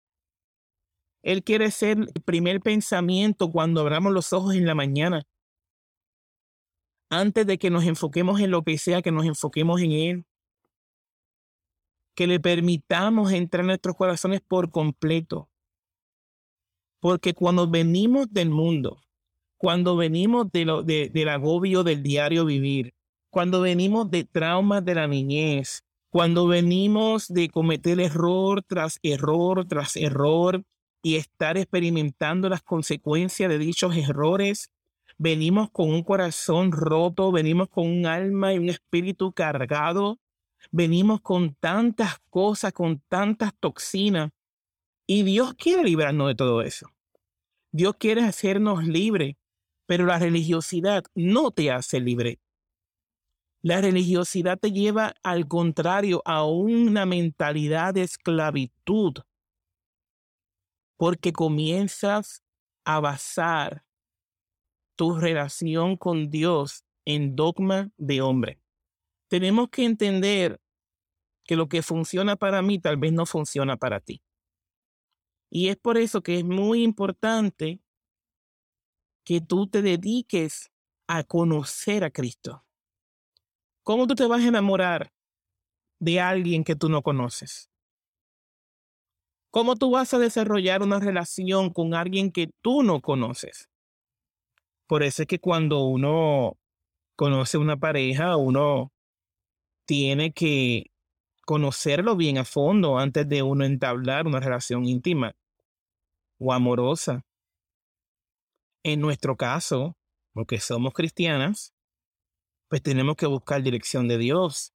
Él 1.22 1.43
quiere 1.43 1.70
ser 1.70 2.00
el 2.00 2.24
primer 2.25 2.62
pensamiento 2.62 3.51
cuando 3.51 3.79
abramos 3.79 4.12
los 4.12 4.34
ojos 4.34 4.55
en 4.55 4.65
la 4.65 4.75
mañana. 4.75 5.24
Antes 7.10 7.46
de 7.46 7.60
que 7.60 7.70
nos 7.70 7.86
enfoquemos 7.86 8.41
en 8.41 8.50
lo 8.50 8.63
que 8.63 8.77
sea, 8.79 9.03
que 9.03 9.12
nos 9.12 9.25
enfoquemos 9.25 9.79
en 9.82 9.91
Él 9.91 10.25
que 12.15 12.27
le 12.27 12.39
permitamos 12.39 13.32
entrar 13.32 13.62
en 13.62 13.67
nuestros 13.67 13.96
corazones 13.96 14.41
por 14.41 14.72
completo. 14.72 15.50
Porque 17.00 17.34
cuando 17.34 17.67
venimos 17.67 18.32
del 18.32 18.50
mundo, 18.50 19.01
cuando 19.58 19.96
venimos 19.96 20.51
de 20.51 20.65
lo, 20.65 20.84
de, 20.84 21.10
del 21.10 21.29
agobio 21.29 21.84
del 21.84 22.03
diario 22.03 22.46
vivir, 22.46 22.93
cuando 23.29 23.62
venimos 23.62 24.10
de 24.12 24.24
traumas 24.25 24.86
de 24.86 24.96
la 24.96 25.08
niñez, 25.08 25.84
cuando 26.10 26.48
venimos 26.48 27.27
de 27.27 27.50
cometer 27.50 28.00
error 28.00 28.62
tras 28.62 29.00
error 29.01 29.65
tras 29.67 29.96
error 29.96 30.63
y 31.01 31.15
estar 31.15 31.58
experimentando 31.58 32.48
las 32.48 32.62
consecuencias 32.62 33.50
de 33.50 33.58
dichos 33.58 33.96
errores, 33.98 34.70
venimos 35.17 35.72
con 35.72 35.89
un 35.89 36.03
corazón 36.03 36.72
roto, 36.72 37.32
venimos 37.32 37.70
con 37.70 37.88
un 37.88 38.05
alma 38.05 38.53
y 38.53 38.60
un 38.60 38.70
espíritu 38.70 39.34
cargado 39.34 40.20
venimos 40.72 41.22
con 41.22 41.55
tantas 41.55 42.20
cosas, 42.29 42.74
con 42.74 43.00
tantas 43.08 43.53
toxinas. 43.60 44.32
Y 45.05 45.24
Dios 45.24 45.53
quiere 45.55 45.84
librarnos 45.84 46.27
de 46.29 46.36
todo 46.36 46.62
eso. 46.62 46.88
Dios 47.72 47.96
quiere 47.98 48.22
hacernos 48.22 48.86
libres, 48.86 49.36
pero 49.86 50.05
la 50.05 50.20
religiosidad 50.20 51.03
no 51.15 51.51
te 51.51 51.72
hace 51.72 52.00
libre. 52.00 52.39
La 53.62 53.82
religiosidad 53.82 54.60
te 54.60 54.72
lleva 54.72 55.15
al 55.24 55.48
contrario 55.48 56.22
a 56.25 56.46
una 56.46 57.05
mentalidad 57.05 57.93
de 57.93 58.03
esclavitud, 58.03 59.13
porque 60.98 61.34
comienzas 61.34 62.43
a 62.86 63.00
basar 63.00 63.86
tu 64.96 65.17
relación 65.17 65.98
con 65.98 66.29
Dios 66.29 66.84
en 67.05 67.36
dogma 67.36 67.89
de 67.98 68.22
hombre 68.22 68.62
tenemos 69.27 69.70
que 69.70 69.86
entender 69.86 70.60
que 71.46 71.56
lo 71.56 71.68
que 71.68 71.82
funciona 71.82 72.36
para 72.36 72.62
mí 72.62 72.80
tal 72.80 72.98
vez 72.98 73.13
no 73.13 73.25
funciona 73.25 73.77
para 73.77 74.00
ti. 74.00 74.22
Y 75.50 75.70
es 75.70 75.77
por 75.77 75.98
eso 75.98 76.24
que 76.24 76.39
es 76.39 76.44
muy 76.44 76.84
importante 76.84 77.82
que 79.25 79.42
tú 79.42 79.68
te 79.68 79.82
dediques 79.82 80.72
a 81.08 81.24
conocer 81.24 82.03
a 82.03 82.12
Cristo. 82.12 82.65
¿Cómo 83.84 84.08
tú 84.08 84.15
te 84.15 84.25
vas 84.25 84.42
a 84.42 84.48
enamorar 84.48 85.12
de 86.00 86.20
alguien 86.20 86.63
que 86.63 86.75
tú 86.75 86.89
no 86.89 87.01
conoces? 87.01 87.70
¿Cómo 89.51 89.75
tú 89.75 89.92
vas 89.92 90.13
a 90.13 90.20
desarrollar 90.20 90.82
una 90.82 91.00
relación 91.00 91.72
con 91.72 91.94
alguien 91.94 92.32
que 92.32 92.50
tú 92.62 92.82
no 92.82 93.01
conoces? 93.01 93.70
Por 94.88 95.03
eso 95.03 95.24
es 95.24 95.27
que 95.27 95.39
cuando 95.39 95.84
uno 95.86 96.58
conoce 97.15 97.58
una 97.58 97.77
pareja, 97.77 98.38
uno 98.38 98.92
tiene 99.85 100.33
que 100.33 100.91
conocerlo 101.45 102.15
bien 102.15 102.37
a 102.37 102.45
fondo 102.45 102.97
antes 102.97 103.27
de 103.27 103.43
uno 103.43 103.65
entablar 103.65 104.27
una 104.27 104.39
relación 104.39 104.85
íntima 104.85 105.35
o 106.39 106.53
amorosa. 106.53 107.25
En 108.83 108.99
nuestro 109.01 109.37
caso, 109.37 109.95
porque 110.33 110.59
somos 110.59 110.93
cristianas, 110.93 111.73
pues 112.69 112.81
tenemos 112.81 113.15
que 113.15 113.27
buscar 113.27 113.61
dirección 113.61 114.07
de 114.07 114.17
Dios 114.17 114.73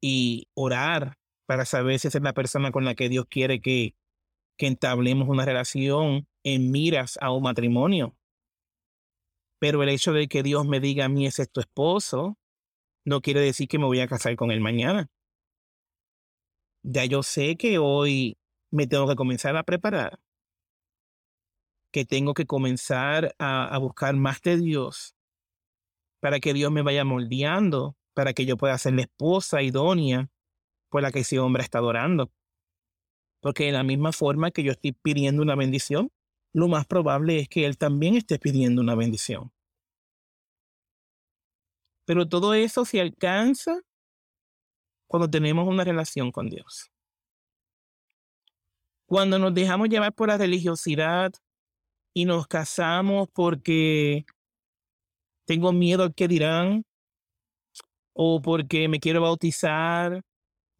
y 0.00 0.48
orar 0.54 1.18
para 1.46 1.64
saber 1.64 1.98
si 1.98 2.08
es 2.08 2.14
la 2.20 2.32
persona 2.32 2.72
con 2.72 2.84
la 2.84 2.94
que 2.94 3.08
Dios 3.08 3.26
quiere 3.28 3.60
que, 3.60 3.94
que 4.56 4.66
entablemos 4.66 5.28
una 5.28 5.44
relación 5.44 6.26
en 6.44 6.70
miras 6.70 7.18
a 7.20 7.32
un 7.32 7.42
matrimonio. 7.42 8.16
Pero 9.58 9.82
el 9.82 9.90
hecho 9.90 10.12
de 10.12 10.28
que 10.28 10.42
Dios 10.42 10.66
me 10.66 10.80
diga 10.80 11.04
a 11.04 11.08
mí 11.08 11.26
es 11.26 11.36
tu 11.52 11.60
esposo, 11.60 12.39
no 13.04 13.20
quiere 13.20 13.40
decir 13.40 13.68
que 13.68 13.78
me 13.78 13.86
voy 13.86 14.00
a 14.00 14.08
casar 14.08 14.36
con 14.36 14.50
él 14.50 14.60
mañana. 14.60 15.08
Ya 16.82 17.04
yo 17.04 17.22
sé 17.22 17.56
que 17.56 17.78
hoy 17.78 18.38
me 18.70 18.86
tengo 18.86 19.08
que 19.08 19.16
comenzar 19.16 19.56
a 19.56 19.64
preparar, 19.64 20.18
que 21.92 22.04
tengo 22.04 22.34
que 22.34 22.46
comenzar 22.46 23.34
a, 23.38 23.76
buscar 23.78 24.14
más 24.16 24.40
de 24.42 24.56
Dios 24.56 25.14
para 26.20 26.40
que 26.40 26.54
Dios 26.54 26.70
me 26.70 26.82
vaya 26.82 27.04
moldeando, 27.04 27.96
para 28.14 28.32
que 28.32 28.46
yo 28.46 28.56
pueda 28.56 28.76
ser 28.78 28.94
la 28.94 29.02
esposa 29.02 29.62
idónea 29.62 30.30
por 30.90 31.02
la 31.02 31.10
que 31.10 31.20
ese 31.20 31.38
hombre 31.38 31.62
está 31.62 31.78
adorando. 31.78 32.30
Porque 33.40 33.66
de 33.66 33.72
la 33.72 33.82
misma 33.82 34.12
forma 34.12 34.50
que 34.50 34.62
yo 34.62 34.72
estoy 34.72 34.92
pidiendo 34.92 35.42
una 35.42 35.54
bendición, 35.54 36.10
lo 36.52 36.68
más 36.68 36.86
probable 36.86 37.38
es 37.40 37.48
que 37.48 37.64
él 37.64 37.78
también 37.78 38.16
esté 38.16 38.38
pidiendo 38.38 38.82
una 38.82 38.94
bendición. 38.94 39.52
Pero 42.10 42.26
todo 42.26 42.54
eso 42.54 42.84
se 42.84 43.00
alcanza 43.00 43.82
cuando 45.06 45.30
tenemos 45.30 45.68
una 45.68 45.84
relación 45.84 46.32
con 46.32 46.48
Dios. 46.48 46.90
Cuando 49.06 49.38
nos 49.38 49.54
dejamos 49.54 49.88
llevar 49.88 50.12
por 50.12 50.26
la 50.26 50.36
religiosidad 50.36 51.32
y 52.12 52.24
nos 52.24 52.48
casamos 52.48 53.28
porque 53.32 54.24
tengo 55.46 55.72
miedo 55.72 56.02
al 56.02 56.12
que 56.12 56.26
dirán, 56.26 56.84
o 58.12 58.42
porque 58.42 58.88
me 58.88 58.98
quiero 58.98 59.20
bautizar 59.20 60.22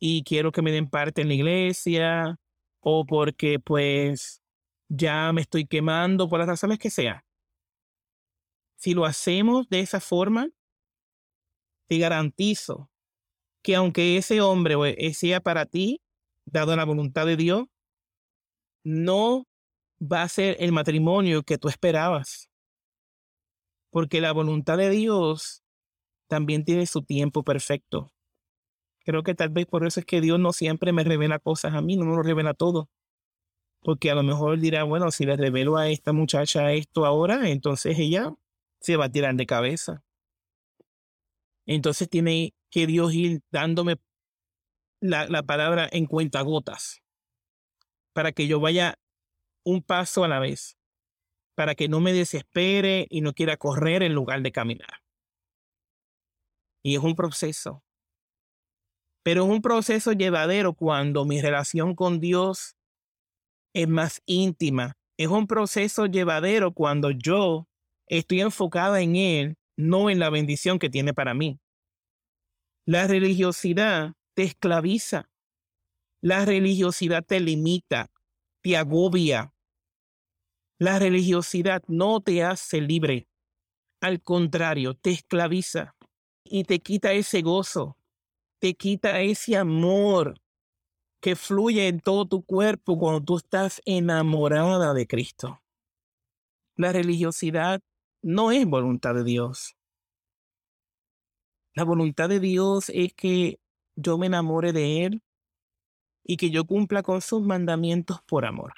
y 0.00 0.24
quiero 0.24 0.50
que 0.50 0.62
me 0.62 0.72
den 0.72 0.90
parte 0.90 1.22
en 1.22 1.28
la 1.28 1.34
iglesia, 1.34 2.40
o 2.80 3.06
porque 3.06 3.60
pues 3.60 4.42
ya 4.88 5.32
me 5.32 5.42
estoy 5.42 5.64
quemando 5.64 6.28
por 6.28 6.40
las 6.40 6.48
razones 6.48 6.80
que 6.80 6.90
sea. 6.90 7.24
Si 8.74 8.94
lo 8.94 9.04
hacemos 9.04 9.68
de 9.68 9.78
esa 9.78 10.00
forma, 10.00 10.48
te 11.90 11.98
garantizo 11.98 12.88
que 13.64 13.74
aunque 13.74 14.16
ese 14.16 14.40
hombre 14.40 14.76
sea 15.12 15.40
para 15.40 15.66
ti, 15.66 16.00
dado 16.44 16.76
la 16.76 16.84
voluntad 16.84 17.26
de 17.26 17.36
Dios, 17.36 17.64
no 18.84 19.48
va 20.00 20.22
a 20.22 20.28
ser 20.28 20.56
el 20.60 20.70
matrimonio 20.70 21.42
que 21.42 21.58
tú 21.58 21.68
esperabas. 21.68 22.48
Porque 23.90 24.20
la 24.20 24.30
voluntad 24.30 24.78
de 24.78 24.90
Dios 24.90 25.64
también 26.28 26.64
tiene 26.64 26.86
su 26.86 27.02
tiempo 27.02 27.42
perfecto. 27.42 28.12
Creo 29.04 29.24
que 29.24 29.34
tal 29.34 29.48
vez 29.48 29.66
por 29.66 29.84
eso 29.84 29.98
es 29.98 30.06
que 30.06 30.20
Dios 30.20 30.38
no 30.38 30.52
siempre 30.52 30.92
me 30.92 31.02
revela 31.02 31.40
cosas 31.40 31.74
a 31.74 31.82
mí, 31.82 31.96
no 31.96 32.04
me 32.04 32.14
lo 32.14 32.22
revela 32.22 32.54
todo 32.54 32.88
porque 33.82 34.10
a 34.10 34.14
lo 34.14 34.22
mejor 34.22 34.60
dirá, 34.60 34.84
bueno, 34.84 35.10
si 35.10 35.24
le 35.24 35.38
revelo 35.38 35.78
a 35.78 35.88
esta 35.88 36.12
muchacha 36.12 36.70
esto 36.72 37.06
ahora, 37.06 37.48
entonces 37.48 37.98
ella 37.98 38.34
se 38.78 38.96
va 38.96 39.06
a 39.06 39.10
tirar 39.10 39.34
de 39.34 39.46
cabeza. 39.46 40.04
Entonces 41.70 42.08
tiene 42.08 42.52
que 42.68 42.88
Dios 42.88 43.14
ir 43.14 43.42
dándome 43.52 43.94
la, 45.00 45.26
la 45.26 45.44
palabra 45.44 45.88
en 45.92 46.06
cuentagotas 46.06 47.00
para 48.12 48.32
que 48.32 48.48
yo 48.48 48.58
vaya 48.58 48.98
un 49.64 49.80
paso 49.80 50.24
a 50.24 50.28
la 50.28 50.40
vez, 50.40 50.76
para 51.54 51.76
que 51.76 51.88
no 51.88 52.00
me 52.00 52.12
desespere 52.12 53.06
y 53.08 53.20
no 53.20 53.34
quiera 53.34 53.56
correr 53.56 54.02
en 54.02 54.14
lugar 54.14 54.42
de 54.42 54.50
caminar. 54.50 55.04
Y 56.82 56.96
es 56.96 57.02
un 57.04 57.14
proceso. 57.14 57.84
Pero 59.22 59.44
es 59.44 59.50
un 59.50 59.62
proceso 59.62 60.10
llevadero 60.10 60.74
cuando 60.74 61.24
mi 61.24 61.40
relación 61.40 61.94
con 61.94 62.18
Dios 62.18 62.74
es 63.74 63.86
más 63.86 64.22
íntima. 64.26 64.94
Es 65.16 65.28
un 65.28 65.46
proceso 65.46 66.06
llevadero 66.06 66.72
cuando 66.72 67.12
yo 67.12 67.68
estoy 68.08 68.40
enfocada 68.40 69.02
en 69.02 69.14
Él, 69.14 69.56
no 69.76 70.10
en 70.10 70.18
la 70.18 70.30
bendición 70.30 70.78
que 70.78 70.90
tiene 70.90 71.14
para 71.14 71.34
mí. 71.34 71.58
La 72.86 73.06
religiosidad 73.06 74.14
te 74.34 74.42
esclaviza. 74.42 75.30
La 76.20 76.44
religiosidad 76.44 77.24
te 77.24 77.40
limita, 77.40 78.10
te 78.62 78.76
agobia. 78.76 79.54
La 80.78 80.98
religiosidad 80.98 81.82
no 81.88 82.20
te 82.20 82.42
hace 82.42 82.80
libre. 82.80 83.28
Al 84.00 84.22
contrario, 84.22 84.94
te 84.94 85.10
esclaviza 85.10 85.94
y 86.44 86.64
te 86.64 86.80
quita 86.80 87.12
ese 87.12 87.42
gozo, 87.42 87.96
te 88.58 88.74
quita 88.74 89.20
ese 89.20 89.56
amor, 89.56 90.40
que 91.20 91.36
fluye 91.36 91.86
en 91.86 92.00
todo 92.00 92.26
tu 92.26 92.42
cuerpo 92.42 92.98
cuando 92.98 93.22
tú 93.22 93.36
estás 93.36 93.82
enamorada 93.84 94.94
de 94.94 95.06
Cristo. 95.06 95.62
La 96.76 96.92
religiosidad 96.92 97.82
no 98.22 98.52
es 98.52 98.66
voluntad 98.66 99.14
de 99.14 99.24
Dios. 99.24 99.76
La 101.74 101.84
voluntad 101.84 102.28
de 102.28 102.40
Dios 102.40 102.90
es 102.94 103.14
que 103.14 103.60
yo 103.96 104.18
me 104.18 104.26
enamore 104.26 104.72
de 104.72 105.04
Él 105.04 105.22
y 106.24 106.36
que 106.36 106.50
yo 106.50 106.64
cumpla 106.64 107.02
con 107.02 107.20
sus 107.20 107.42
mandamientos 107.42 108.20
por 108.26 108.44
amor. 108.44 108.74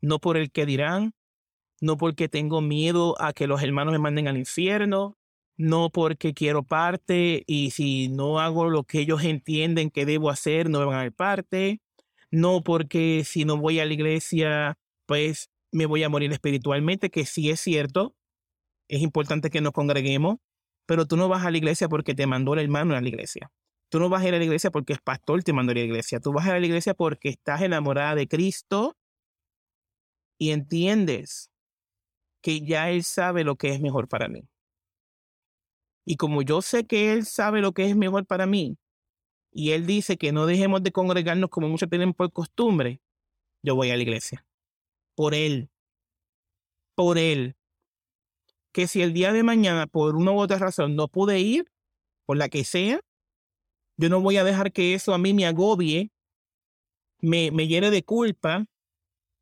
No 0.00 0.18
por 0.18 0.36
el 0.36 0.50
que 0.50 0.66
dirán, 0.66 1.14
no 1.80 1.96
porque 1.96 2.28
tengo 2.28 2.60
miedo 2.60 3.20
a 3.20 3.32
que 3.32 3.46
los 3.46 3.62
hermanos 3.62 3.92
me 3.92 3.98
manden 3.98 4.28
al 4.28 4.36
infierno, 4.36 5.16
no 5.56 5.90
porque 5.90 6.32
quiero 6.34 6.62
parte 6.62 7.44
y 7.46 7.70
si 7.70 8.08
no 8.08 8.40
hago 8.40 8.70
lo 8.70 8.84
que 8.84 9.00
ellos 9.00 9.24
entienden 9.24 9.90
que 9.90 10.06
debo 10.06 10.30
hacer, 10.30 10.70
no 10.70 10.80
me 10.80 10.86
van 10.86 10.94
a 10.96 11.02
dar 11.02 11.12
parte, 11.12 11.80
no 12.30 12.62
porque 12.62 13.24
si 13.24 13.44
no 13.44 13.56
voy 13.56 13.80
a 13.80 13.86
la 13.86 13.94
iglesia, 13.94 14.78
pues 15.06 15.50
me 15.72 15.86
voy 15.86 16.02
a 16.02 16.08
morir 16.08 16.32
espiritualmente, 16.32 17.10
que 17.10 17.26
sí 17.26 17.50
es 17.50 17.60
cierto, 17.60 18.14
es 18.90 19.02
importante 19.02 19.50
que 19.50 19.60
nos 19.60 19.72
congreguemos, 19.72 20.38
pero 20.84 21.06
tú 21.06 21.16
no 21.16 21.28
vas 21.28 21.44
a 21.44 21.50
la 21.50 21.56
iglesia 21.56 21.88
porque 21.88 22.14
te 22.14 22.26
mandó 22.26 22.54
el 22.54 22.60
hermano 22.60 22.96
a 22.96 23.00
la 23.00 23.08
iglesia. 23.08 23.52
Tú 23.88 24.00
no 24.00 24.08
vas 24.08 24.22
a 24.22 24.28
ir 24.28 24.34
a 24.34 24.38
la 24.38 24.44
iglesia 24.44 24.70
porque 24.70 24.92
el 24.92 24.98
pastor 24.98 25.42
te 25.44 25.52
mandó 25.52 25.70
a 25.70 25.74
la 25.76 25.80
iglesia. 25.80 26.18
Tú 26.18 26.32
vas 26.32 26.46
a 26.46 26.50
ir 26.50 26.54
a 26.56 26.60
la 26.60 26.66
iglesia 26.66 26.94
porque 26.94 27.28
estás 27.28 27.62
enamorada 27.62 28.16
de 28.16 28.26
Cristo 28.26 28.96
y 30.38 30.50
entiendes 30.50 31.50
que 32.42 32.60
ya 32.62 32.90
Él 32.90 33.04
sabe 33.04 33.44
lo 33.44 33.54
que 33.54 33.68
es 33.68 33.80
mejor 33.80 34.08
para 34.08 34.28
mí. 34.28 34.48
Y 36.04 36.16
como 36.16 36.42
yo 36.42 36.60
sé 36.60 36.84
que 36.84 37.12
Él 37.12 37.26
sabe 37.26 37.60
lo 37.60 37.72
que 37.72 37.88
es 37.88 37.94
mejor 37.96 38.26
para 38.26 38.46
mí, 38.46 38.76
y 39.52 39.70
Él 39.70 39.86
dice 39.86 40.16
que 40.16 40.32
no 40.32 40.46
dejemos 40.46 40.82
de 40.82 40.90
congregarnos 40.90 41.50
como 41.50 41.68
muchos 41.68 41.88
tienen 41.88 42.12
por 42.12 42.32
costumbre, 42.32 43.00
yo 43.62 43.76
voy 43.76 43.90
a 43.90 43.96
la 43.96 44.02
iglesia. 44.02 44.44
Por 45.14 45.34
Él. 45.34 45.70
Por 46.96 47.18
Él. 47.18 47.56
Que 48.72 48.86
si 48.86 49.02
el 49.02 49.12
día 49.12 49.32
de 49.32 49.42
mañana, 49.42 49.86
por 49.86 50.16
una 50.16 50.32
u 50.32 50.38
otra 50.38 50.58
razón, 50.58 50.96
no 50.96 51.08
pude 51.08 51.40
ir, 51.40 51.70
por 52.24 52.36
la 52.36 52.48
que 52.48 52.64
sea, 52.64 53.00
yo 53.96 54.08
no 54.08 54.20
voy 54.20 54.36
a 54.36 54.44
dejar 54.44 54.72
que 54.72 54.94
eso 54.94 55.12
a 55.12 55.18
mí 55.18 55.34
me 55.34 55.46
agobie, 55.46 56.10
me, 57.20 57.50
me 57.50 57.66
llene 57.66 57.90
de 57.90 58.02
culpa, 58.02 58.66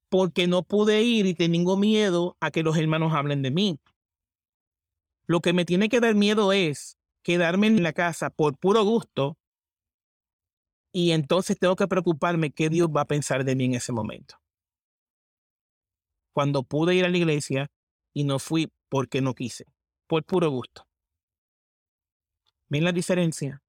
porque 0.09 0.47
no 0.47 0.63
pude 0.63 1.03
ir 1.03 1.27
y 1.27 1.35
tengo 1.35 1.77
miedo 1.77 2.37
a 2.41 2.51
que 2.51 2.63
los 2.63 2.77
hermanos 2.77 3.13
hablen 3.13 3.43
de 3.43 3.51
mí. 3.51 3.79
Lo 5.27 5.41
que 5.41 5.53
me 5.53 5.65
tiene 5.65 5.89
que 5.89 6.01
dar 6.01 6.15
miedo 6.15 6.53
es 6.53 6.97
quedarme 7.23 7.67
en 7.67 7.83
la 7.83 7.93
casa 7.93 8.31
por 8.31 8.57
puro 8.57 8.83
gusto 8.85 9.37
y 10.93 11.13
entonces 11.13 11.59
tengo 11.59 11.77
que 11.77 11.87
preocuparme 11.87 12.51
qué 12.51 12.71
Dios 12.71 12.89
va 12.89 13.03
a 13.03 13.07
pensar 13.07 13.45
de 13.45 13.55
mí 13.55 13.67
en 13.67 13.75
ese 13.75 13.93
momento. 13.93 14.37
Cuando 16.33 16.63
pude 16.63 16.95
ir 16.95 17.05
a 17.05 17.09
la 17.09 17.19
iglesia 17.19 17.71
y 18.15 18.25
no 18.25 18.39
fui 18.39 18.73
porque 18.89 19.21
no 19.21 19.35
quise, 19.35 19.67
por 20.07 20.25
puro 20.25 20.51
gusto. 20.51 20.87
¿Ven 22.69 22.85
la 22.85 22.93
diferencia? 22.93 23.63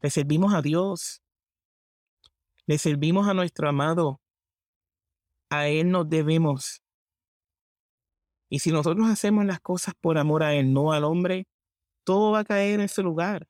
Le 0.00 0.10
servimos 0.10 0.54
a 0.54 0.62
Dios. 0.62 1.22
Le 2.66 2.78
servimos 2.78 3.28
a 3.28 3.34
nuestro 3.34 3.68
amado. 3.68 4.20
A 5.50 5.68
Él 5.68 5.90
nos 5.90 6.08
debemos. 6.08 6.82
Y 8.48 8.60
si 8.60 8.70
nosotros 8.70 9.08
hacemos 9.08 9.44
las 9.44 9.60
cosas 9.60 9.94
por 10.00 10.18
amor 10.18 10.42
a 10.42 10.54
Él, 10.54 10.72
no 10.72 10.92
al 10.92 11.04
hombre, 11.04 11.46
todo 12.04 12.32
va 12.32 12.40
a 12.40 12.44
caer 12.44 12.80
en 12.80 12.88
su 12.88 13.02
lugar. 13.02 13.46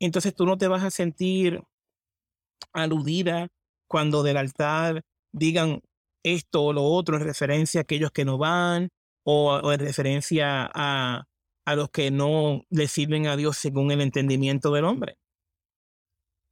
Entonces 0.00 0.34
tú 0.34 0.46
no 0.46 0.56
te 0.56 0.68
vas 0.68 0.82
a 0.82 0.90
sentir 0.90 1.62
aludida 2.72 3.48
cuando 3.88 4.22
del 4.22 4.36
altar 4.36 5.02
digan, 5.32 5.80
esto 6.24 6.62
o 6.62 6.72
lo 6.72 6.84
otro 6.84 7.16
en 7.16 7.24
referencia 7.24 7.80
a 7.80 7.82
aquellos 7.82 8.12
que 8.12 8.24
no 8.24 8.38
van 8.38 8.90
o, 9.24 9.72
en 9.72 9.80
referencia 9.80 10.70
a, 10.74 11.26
a 11.64 11.76
los 11.76 11.90
que 11.90 12.10
no 12.10 12.64
le 12.70 12.88
sirven 12.88 13.26
a 13.26 13.36
Dios 13.36 13.56
según 13.56 13.90
el 13.90 14.00
entendimiento 14.00 14.72
del 14.72 14.84
hombre. 14.84 15.18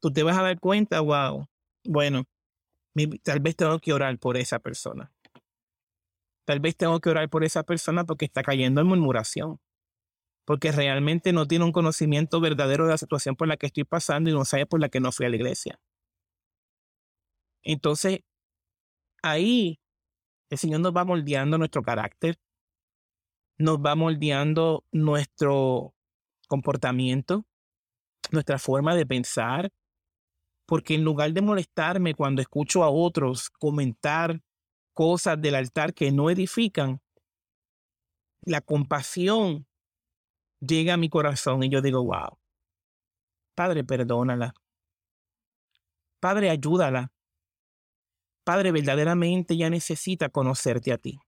Tú 0.01 0.13
te 0.13 0.23
vas 0.23 0.39
a 0.39 0.43
dar 0.43 0.59
cuenta, 0.59 1.01
wow, 1.01 1.47
bueno, 1.85 2.25
tal 3.23 3.41
vez 3.41 3.57
tengo 3.57 3.79
que 3.79 3.93
orar 3.93 4.19
por 4.19 4.37
esa 4.37 4.59
persona. 4.59 5.13
Tal 6.47 6.61
vez 6.61 6.77
tengo 6.77 7.01
que 7.01 7.11
orar 7.11 7.29
por 7.29 7.45
esa 7.45 7.63
persona 7.63 8.05
porque 8.05 8.25
está 8.25 8.43
cayendo 8.43 8.81
en 8.81 8.87
murmuración. 8.87 9.61
Porque 10.45 10.73
realmente 10.73 11.33
no 11.33 11.47
tiene 11.47 11.65
un 11.65 11.73
conocimiento 11.73 12.41
verdadero 12.41 12.85
de 12.85 12.91
la 12.91 12.99
situación 12.99 13.37
por 13.37 13.47
la 13.47 13.57
que 13.57 13.67
estoy 13.67 13.85
pasando 13.85 14.31
y 14.31 14.33
no 14.33 14.45
sabe 14.45 14.67
por 14.67 14.81
la 14.81 14.89
que 14.89 15.01
no 15.01 15.13
fui 15.13 15.27
a 15.27 15.29
la 15.29 15.37
iglesia. 15.37 15.79
Entonces, 17.63 18.21
ahí 19.23 19.79
el 20.51 20.59
Señor 20.59 20.81
nos 20.81 20.97
va 20.97 21.05
moldeando 21.05 21.59
nuestro 21.59 21.83
carácter, 21.83 22.37
nos 23.61 23.77
va 23.79 23.95
moldeando 23.95 24.87
nuestro 24.91 25.95
comportamiento, 26.49 27.45
nuestra 28.33 28.59
forma 28.59 28.95
de 28.95 29.05
pensar, 29.05 29.71
porque 30.67 30.95
en 30.95 31.05
lugar 31.05 31.33
de 31.33 31.43
molestarme 31.43 32.15
cuando 32.15 32.41
escucho 32.41 32.83
a 32.83 32.89
otros 32.89 33.51
comentar 33.51 34.41
cosas 34.95 35.41
del 35.41 35.57
altar 35.57 35.93
que 35.93 36.11
no 36.11 36.31
edifican, 36.31 37.03
la 38.43 38.63
compasión 38.63 39.67
llega 40.61 40.95
a 40.95 40.97
mi 40.97 41.11
corazón 41.11 41.63
y 41.63 41.69
yo 41.69 41.83
digo, 41.83 42.03
wow, 42.03 42.39
Padre, 43.55 43.85
perdónala. 43.85 44.55
Padre, 46.19 46.49
ayúdala. 46.49 47.13
Padre, 48.43 48.73
verdaderamente 48.73 49.55
ya 49.55 49.69
necesita 49.69 50.31
conocerte 50.31 50.93
a 50.93 50.99
ti. 50.99 51.21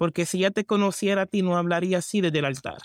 Porque 0.00 0.24
si 0.24 0.38
ya 0.38 0.50
te 0.50 0.64
conociera 0.64 1.22
a 1.22 1.26
ti, 1.26 1.42
no 1.42 1.58
hablaría 1.58 1.98
así 1.98 2.22
desde 2.22 2.38
el 2.38 2.46
altar. 2.46 2.78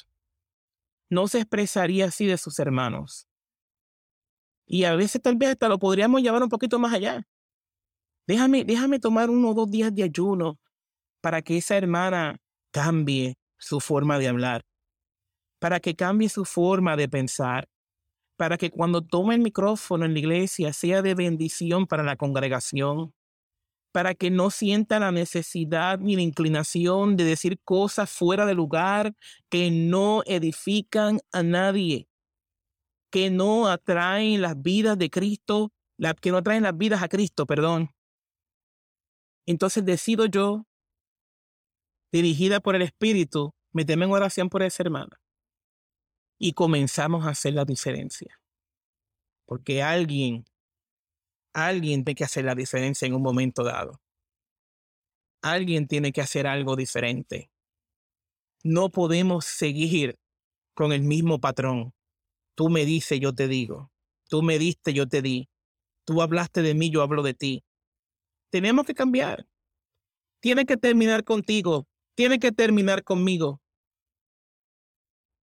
No 1.10 1.30
se 1.30 1.38
expresaría 1.38 2.08
así 2.08 2.26
de 2.26 2.38
sus 2.38 2.60
hermanos. 2.60 3.30
Y 4.68 4.84
a 4.84 4.96
veces 4.96 5.22
tal 5.22 5.38
vez 5.38 5.52
hasta 5.52 5.70
lo 5.70 5.80
podríamos 5.80 6.22
llevar 6.22 6.44
un 6.44 6.50
poquito 6.50 6.78
más 6.78 6.94
allá. 6.94 7.26
Déjame, 8.28 8.66
déjame 8.66 9.00
tomar 9.00 9.30
uno 9.30 9.52
o 9.52 9.54
dos 9.54 9.72
días 9.72 9.96
de 9.96 10.04
ayuno 10.04 10.60
para 11.22 11.42
que 11.42 11.56
esa 11.56 11.78
hermana 11.78 12.38
cambie 12.72 13.38
su 13.58 13.80
forma 13.80 14.20
de 14.20 14.28
hablar, 14.28 14.66
para 15.60 15.80
que 15.80 15.96
cambie 15.96 16.28
su 16.28 16.44
forma 16.44 16.98
de 16.98 17.08
pensar, 17.08 17.70
para 18.36 18.58
que 18.58 18.72
cuando 18.72 19.02
tome 19.02 19.36
el 19.36 19.42
micrófono 19.42 20.04
en 20.04 20.12
la 20.12 20.20
iglesia 20.20 20.74
sea 20.74 21.02
de 21.02 21.16
bendición 21.16 21.88
para 21.88 22.04
la 22.04 22.18
congregación, 22.18 23.14
para 23.96 24.14
que 24.14 24.30
no 24.30 24.50
sienta 24.52 25.00
la 25.00 25.14
necesidad 25.14 26.00
ni 26.00 26.18
la 26.18 26.22
inclinación 26.22 27.16
de 27.16 27.24
decir 27.24 27.62
cosas 27.64 28.10
fuera 28.10 28.46
de 28.46 28.54
lugar 28.54 29.16
que 29.48 29.72
no 29.72 30.22
edifican 30.26 31.22
a 31.32 31.44
nadie 31.44 32.10
que 33.16 33.30
no 33.30 33.70
atraen 33.70 34.42
las 34.42 34.62
vidas 34.62 34.98
de 34.98 35.10
Cristo, 35.10 35.72
que 36.22 36.32
no 36.32 36.38
atraen 36.40 36.64
las 36.64 36.78
vidas 36.78 37.02
a 37.02 37.08
Cristo, 37.08 37.46
perdón. 37.46 37.96
Entonces 39.46 39.86
decido 39.86 40.26
yo, 40.26 40.66
dirigida 42.12 42.60
por 42.60 42.76
el 42.76 42.82
Espíritu, 42.82 43.54
meterme 43.72 44.04
en 44.04 44.12
oración 44.12 44.50
por 44.50 44.64
esa 44.64 44.84
hermana. 44.84 45.22
Y 46.38 46.52
comenzamos 46.52 47.26
a 47.26 47.30
hacer 47.30 47.54
la 47.54 47.64
diferencia. 47.64 48.38
Porque 49.46 49.82
alguien, 49.82 50.44
alguien 51.56 52.04
tiene 52.04 52.16
que 52.16 52.24
hacer 52.26 52.44
la 52.46 52.54
diferencia 52.54 53.08
en 53.08 53.16
un 53.16 53.22
momento 53.22 53.64
dado. 53.64 54.02
Alguien 55.42 55.88
tiene 55.88 56.12
que 56.12 56.22
hacer 56.22 56.48
algo 56.48 56.76
diferente. 56.76 57.50
No 58.64 58.90
podemos 58.90 59.46
seguir 59.46 60.20
con 60.74 60.92
el 60.92 61.02
mismo 61.02 61.40
patrón. 61.40 61.94
Tú 62.56 62.70
me 62.70 62.84
dices, 62.84 63.20
yo 63.22 63.34
te 63.34 63.48
digo. 63.48 63.92
Tú 64.28 64.42
me 64.42 64.60
diste, 64.60 64.94
yo 64.94 65.08
te 65.08 65.22
di. 65.22 65.50
Tú 66.04 66.22
hablaste 66.22 66.62
de 66.62 66.74
mí, 66.74 66.90
yo 66.90 67.02
hablo 67.02 67.24
de 67.24 67.34
ti. 67.34 67.64
Tenemos 68.50 68.86
que 68.86 68.94
cambiar. 68.94 69.48
Tiene 70.42 70.66
que 70.66 70.76
terminar 70.76 71.24
contigo. 71.24 71.88
Tiene 72.16 72.38
que 72.38 72.52
terminar 72.52 73.04
conmigo. 73.04 73.62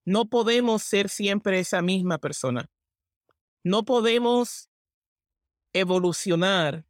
No 0.05 0.27
podemos 0.27 0.83
ser 0.83 1.09
siempre 1.09 1.59
esa 1.59 1.81
misma 1.81 2.19
persona. 2.19 2.69
No 3.65 3.85
podemos 3.85 4.72
evolucionar. 5.73 6.85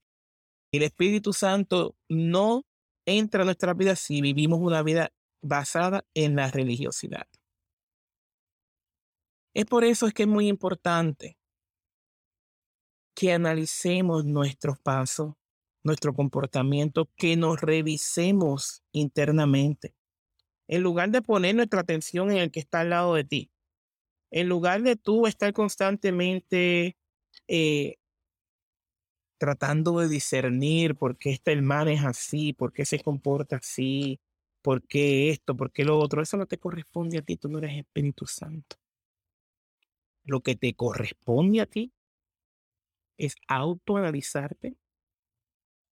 El 0.73 0.83
Espíritu 0.83 1.33
Santo 1.33 1.97
no 2.09 2.65
entra 3.07 3.43
a 3.43 3.45
nuestra 3.45 3.75
vida 3.75 3.97
si 3.97 4.21
vivimos 4.21 4.61
una 4.61 4.83
vida 4.83 5.13
basada 5.43 6.05
en 6.15 6.37
la 6.37 6.51
religiosidad. 6.51 7.27
Es 9.55 9.67
por 9.67 9.85
eso 9.85 10.07
es 10.07 10.15
que 10.15 10.23
es 10.23 10.29
muy 10.29 10.49
importante 10.49 11.39
que 13.15 13.33
analicemos 13.33 14.25
nuestros 14.25 14.79
pasos, 14.79 15.35
nuestro 15.85 16.15
comportamiento, 16.15 17.11
que 17.17 17.37
nos 17.37 17.61
revisemos 17.61 18.83
internamente. 18.93 19.95
En 20.69 20.83
lugar 20.83 21.11
de 21.11 21.21
poner 21.21 21.55
nuestra 21.55 21.81
atención 21.81 22.31
en 22.31 22.39
el 22.39 22.51
que 22.51 22.61
está 22.61 22.81
al 22.81 22.91
lado 22.91 23.15
de 23.15 23.25
ti, 23.25 23.53
en 24.31 24.49
lugar 24.49 24.83
de 24.83 24.97
tú 24.97 25.27
estar 25.27 25.53
constantemente 25.53 26.97
eh, 27.49 27.97
tratando 29.43 29.99
de 29.99 30.09
discernir 30.09 30.95
por 30.95 31.17
qué 31.19 31.31
este 31.33 31.53
hermano 31.53 31.91
es 31.91 32.05
así, 32.05 32.53
por 32.53 32.73
qué 32.73 32.85
se 32.85 33.01
comporta 33.01 33.57
así, 33.57 34.21
por 34.63 34.83
qué 34.87 35.31
esto, 35.31 35.57
por 35.57 35.73
qué 35.73 35.85
lo 35.85 35.99
otro, 35.99 36.23
eso 36.23 36.37
no 36.37 36.47
te 36.47 36.59
corresponde 36.59 37.19
a 37.19 37.23
ti, 37.23 37.37
tú 37.37 37.49
no 37.49 37.59
eres 37.59 37.79
Espíritu 37.79 38.27
Santo 38.27 38.77
lo 40.25 40.41
que 40.41 40.55
te 40.55 40.75
corresponde 40.75 41.61
a 41.61 41.67
ti 41.67 41.93
es 43.19 43.37
autoanalizarte, 43.47 44.77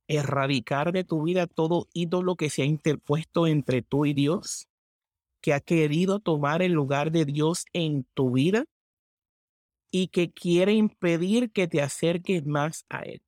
erradicar 0.09 0.93
de 0.93 1.05
tu 1.05 1.23
vida 1.23 1.47
todo 1.47 1.89
ídolo 1.93 2.37
que 2.37 2.51
se 2.51 2.63
ha 2.63 2.65
interpuesto 2.65 3.47
entre 3.47 3.83
tú 3.83 4.07
y 4.07 4.15
Dios, 4.15 4.69
que 5.41 5.53
ha 5.53 5.61
querido 5.61 6.21
tomar 6.21 6.63
el 6.63 6.73
lugar 6.73 7.13
de 7.13 7.25
Dios 7.25 7.67
en 7.73 8.05
tu 8.15 8.33
vida 8.33 8.65
y 9.91 10.09
que 10.09 10.31
quiere 10.31 10.73
impedir 10.73 11.51
que 11.53 11.69
te 11.69 11.83
acerques 11.83 12.47
más 12.47 12.85
a 12.89 13.01
Él. 13.01 13.23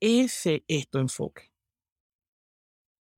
Ese 0.00 0.64
es 0.68 0.88
tu 0.88 0.98
enfoque. 0.98 1.50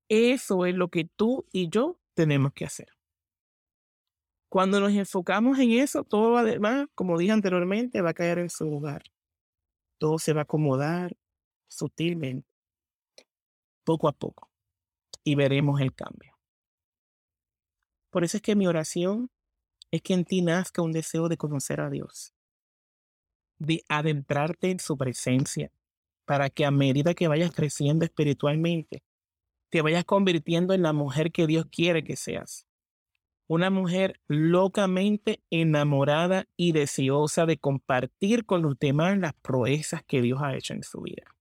Eso 0.09 0.65
es 0.65 0.75
lo 0.75 0.89
que 0.89 1.05
tú 1.05 1.47
y 1.53 1.69
yo 1.69 2.01
tenemos 2.15 2.53
que 2.53 2.65
hacer. 2.65 2.89
Cuando 4.49 4.81
nos 4.81 4.93
enfocamos 4.93 5.59
en 5.59 5.73
eso, 5.73 6.05
todo 6.05 6.39
además, 6.39 6.87
como 6.95 7.19
dije 7.19 7.33
anteriormente, 7.33 8.01
va 8.01 8.11
a 8.11 8.15
caer 8.15 8.39
en 8.39 8.49
su 8.49 8.65
lugar. 8.65 9.03
Todo 9.99 10.19
se 10.19 10.33
va 10.33 10.41
a 10.41 10.45
acomodar 10.45 11.17
sutilmente, 11.69 12.49
poco 13.85 14.09
a 14.09 14.13
poco, 14.13 14.51
y 15.23 15.35
veremos 15.35 15.81
el 15.81 15.95
cambio. 15.95 16.39
Por 18.11 18.25
eso 18.25 18.39
es 18.39 18.43
que 18.43 18.57
mi 18.57 18.67
oración 18.67 19.31
es 19.91 20.01
que 20.01 20.15
en 20.15 20.25
ti 20.25 20.41
nazca 20.41 20.81
un 20.81 20.93
deseo 20.93 21.29
de 21.29 21.37
conocer 21.37 21.81
a 21.81 21.91
Dios, 21.91 22.33
de 23.59 23.85
adentrarte 23.89 24.71
en 24.71 24.79
su 24.79 24.97
presencia, 24.97 25.71
para 26.29 26.51
que 26.51 26.67
a 26.67 26.71
medida 26.71 27.15
que 27.15 27.27
vayas 27.27 27.53
creciendo 27.53 28.05
espiritualmente, 28.05 29.03
te 29.71 29.81
vayas 29.81 30.05
convirtiendo 30.05 30.75
en 30.75 30.83
la 30.83 30.93
mujer 30.93 31.33
que 31.33 31.47
Dios 31.47 31.65
quiere 31.73 32.05
que 32.05 32.17
seas 32.17 32.67
una 33.51 33.71
mujer 33.71 34.21
locamente 34.29 35.43
enamorada 35.49 36.45
y 36.55 36.73
deseosa 36.73 37.47
de 37.47 37.57
compartir 37.57 38.45
con 38.45 38.61
los 38.61 38.79
demás 38.79 39.17
las 39.17 39.33
proezas 39.41 40.03
que 40.05 40.21
Dios 40.21 40.41
ha 40.43 40.55
hecho 40.55 40.75
en 40.75 40.83
su 40.83 41.01
vida. 41.01 41.35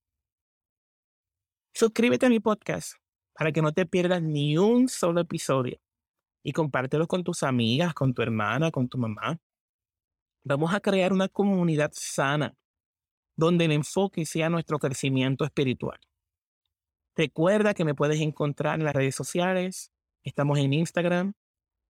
Suscríbete 1.73 2.27
a 2.27 2.29
mi 2.29 2.39
podcast 2.39 2.93
para 3.33 3.51
que 3.51 3.61
no 3.61 3.73
te 3.73 3.85
pierdas 3.85 4.23
ni 4.23 4.57
un 4.57 4.87
solo 4.87 5.19
episodio 5.19 5.81
y 6.43 6.53
compártelo 6.53 7.07
con 7.09 7.25
tus 7.25 7.43
amigas, 7.43 7.93
con 7.93 8.13
tu 8.13 8.21
hermana, 8.21 8.71
con 8.71 8.87
tu 8.87 8.97
mamá. 8.97 9.37
Vamos 10.45 10.73
a 10.73 10.79
crear 10.79 11.11
una 11.11 11.27
comunidad 11.27 11.91
sana 11.93 12.55
donde 13.37 13.65
el 13.65 13.71
enfoque 13.71 14.25
sea 14.25 14.49
nuestro 14.49 14.79
crecimiento 14.79 15.45
espiritual. 15.45 15.99
Recuerda 17.15 17.73
que 17.73 17.85
me 17.85 17.95
puedes 17.95 18.19
encontrar 18.19 18.79
en 18.79 18.85
las 18.85 18.95
redes 18.95 19.15
sociales. 19.15 19.91
Estamos 20.23 20.59
en 20.59 20.73
Instagram, 20.73 21.33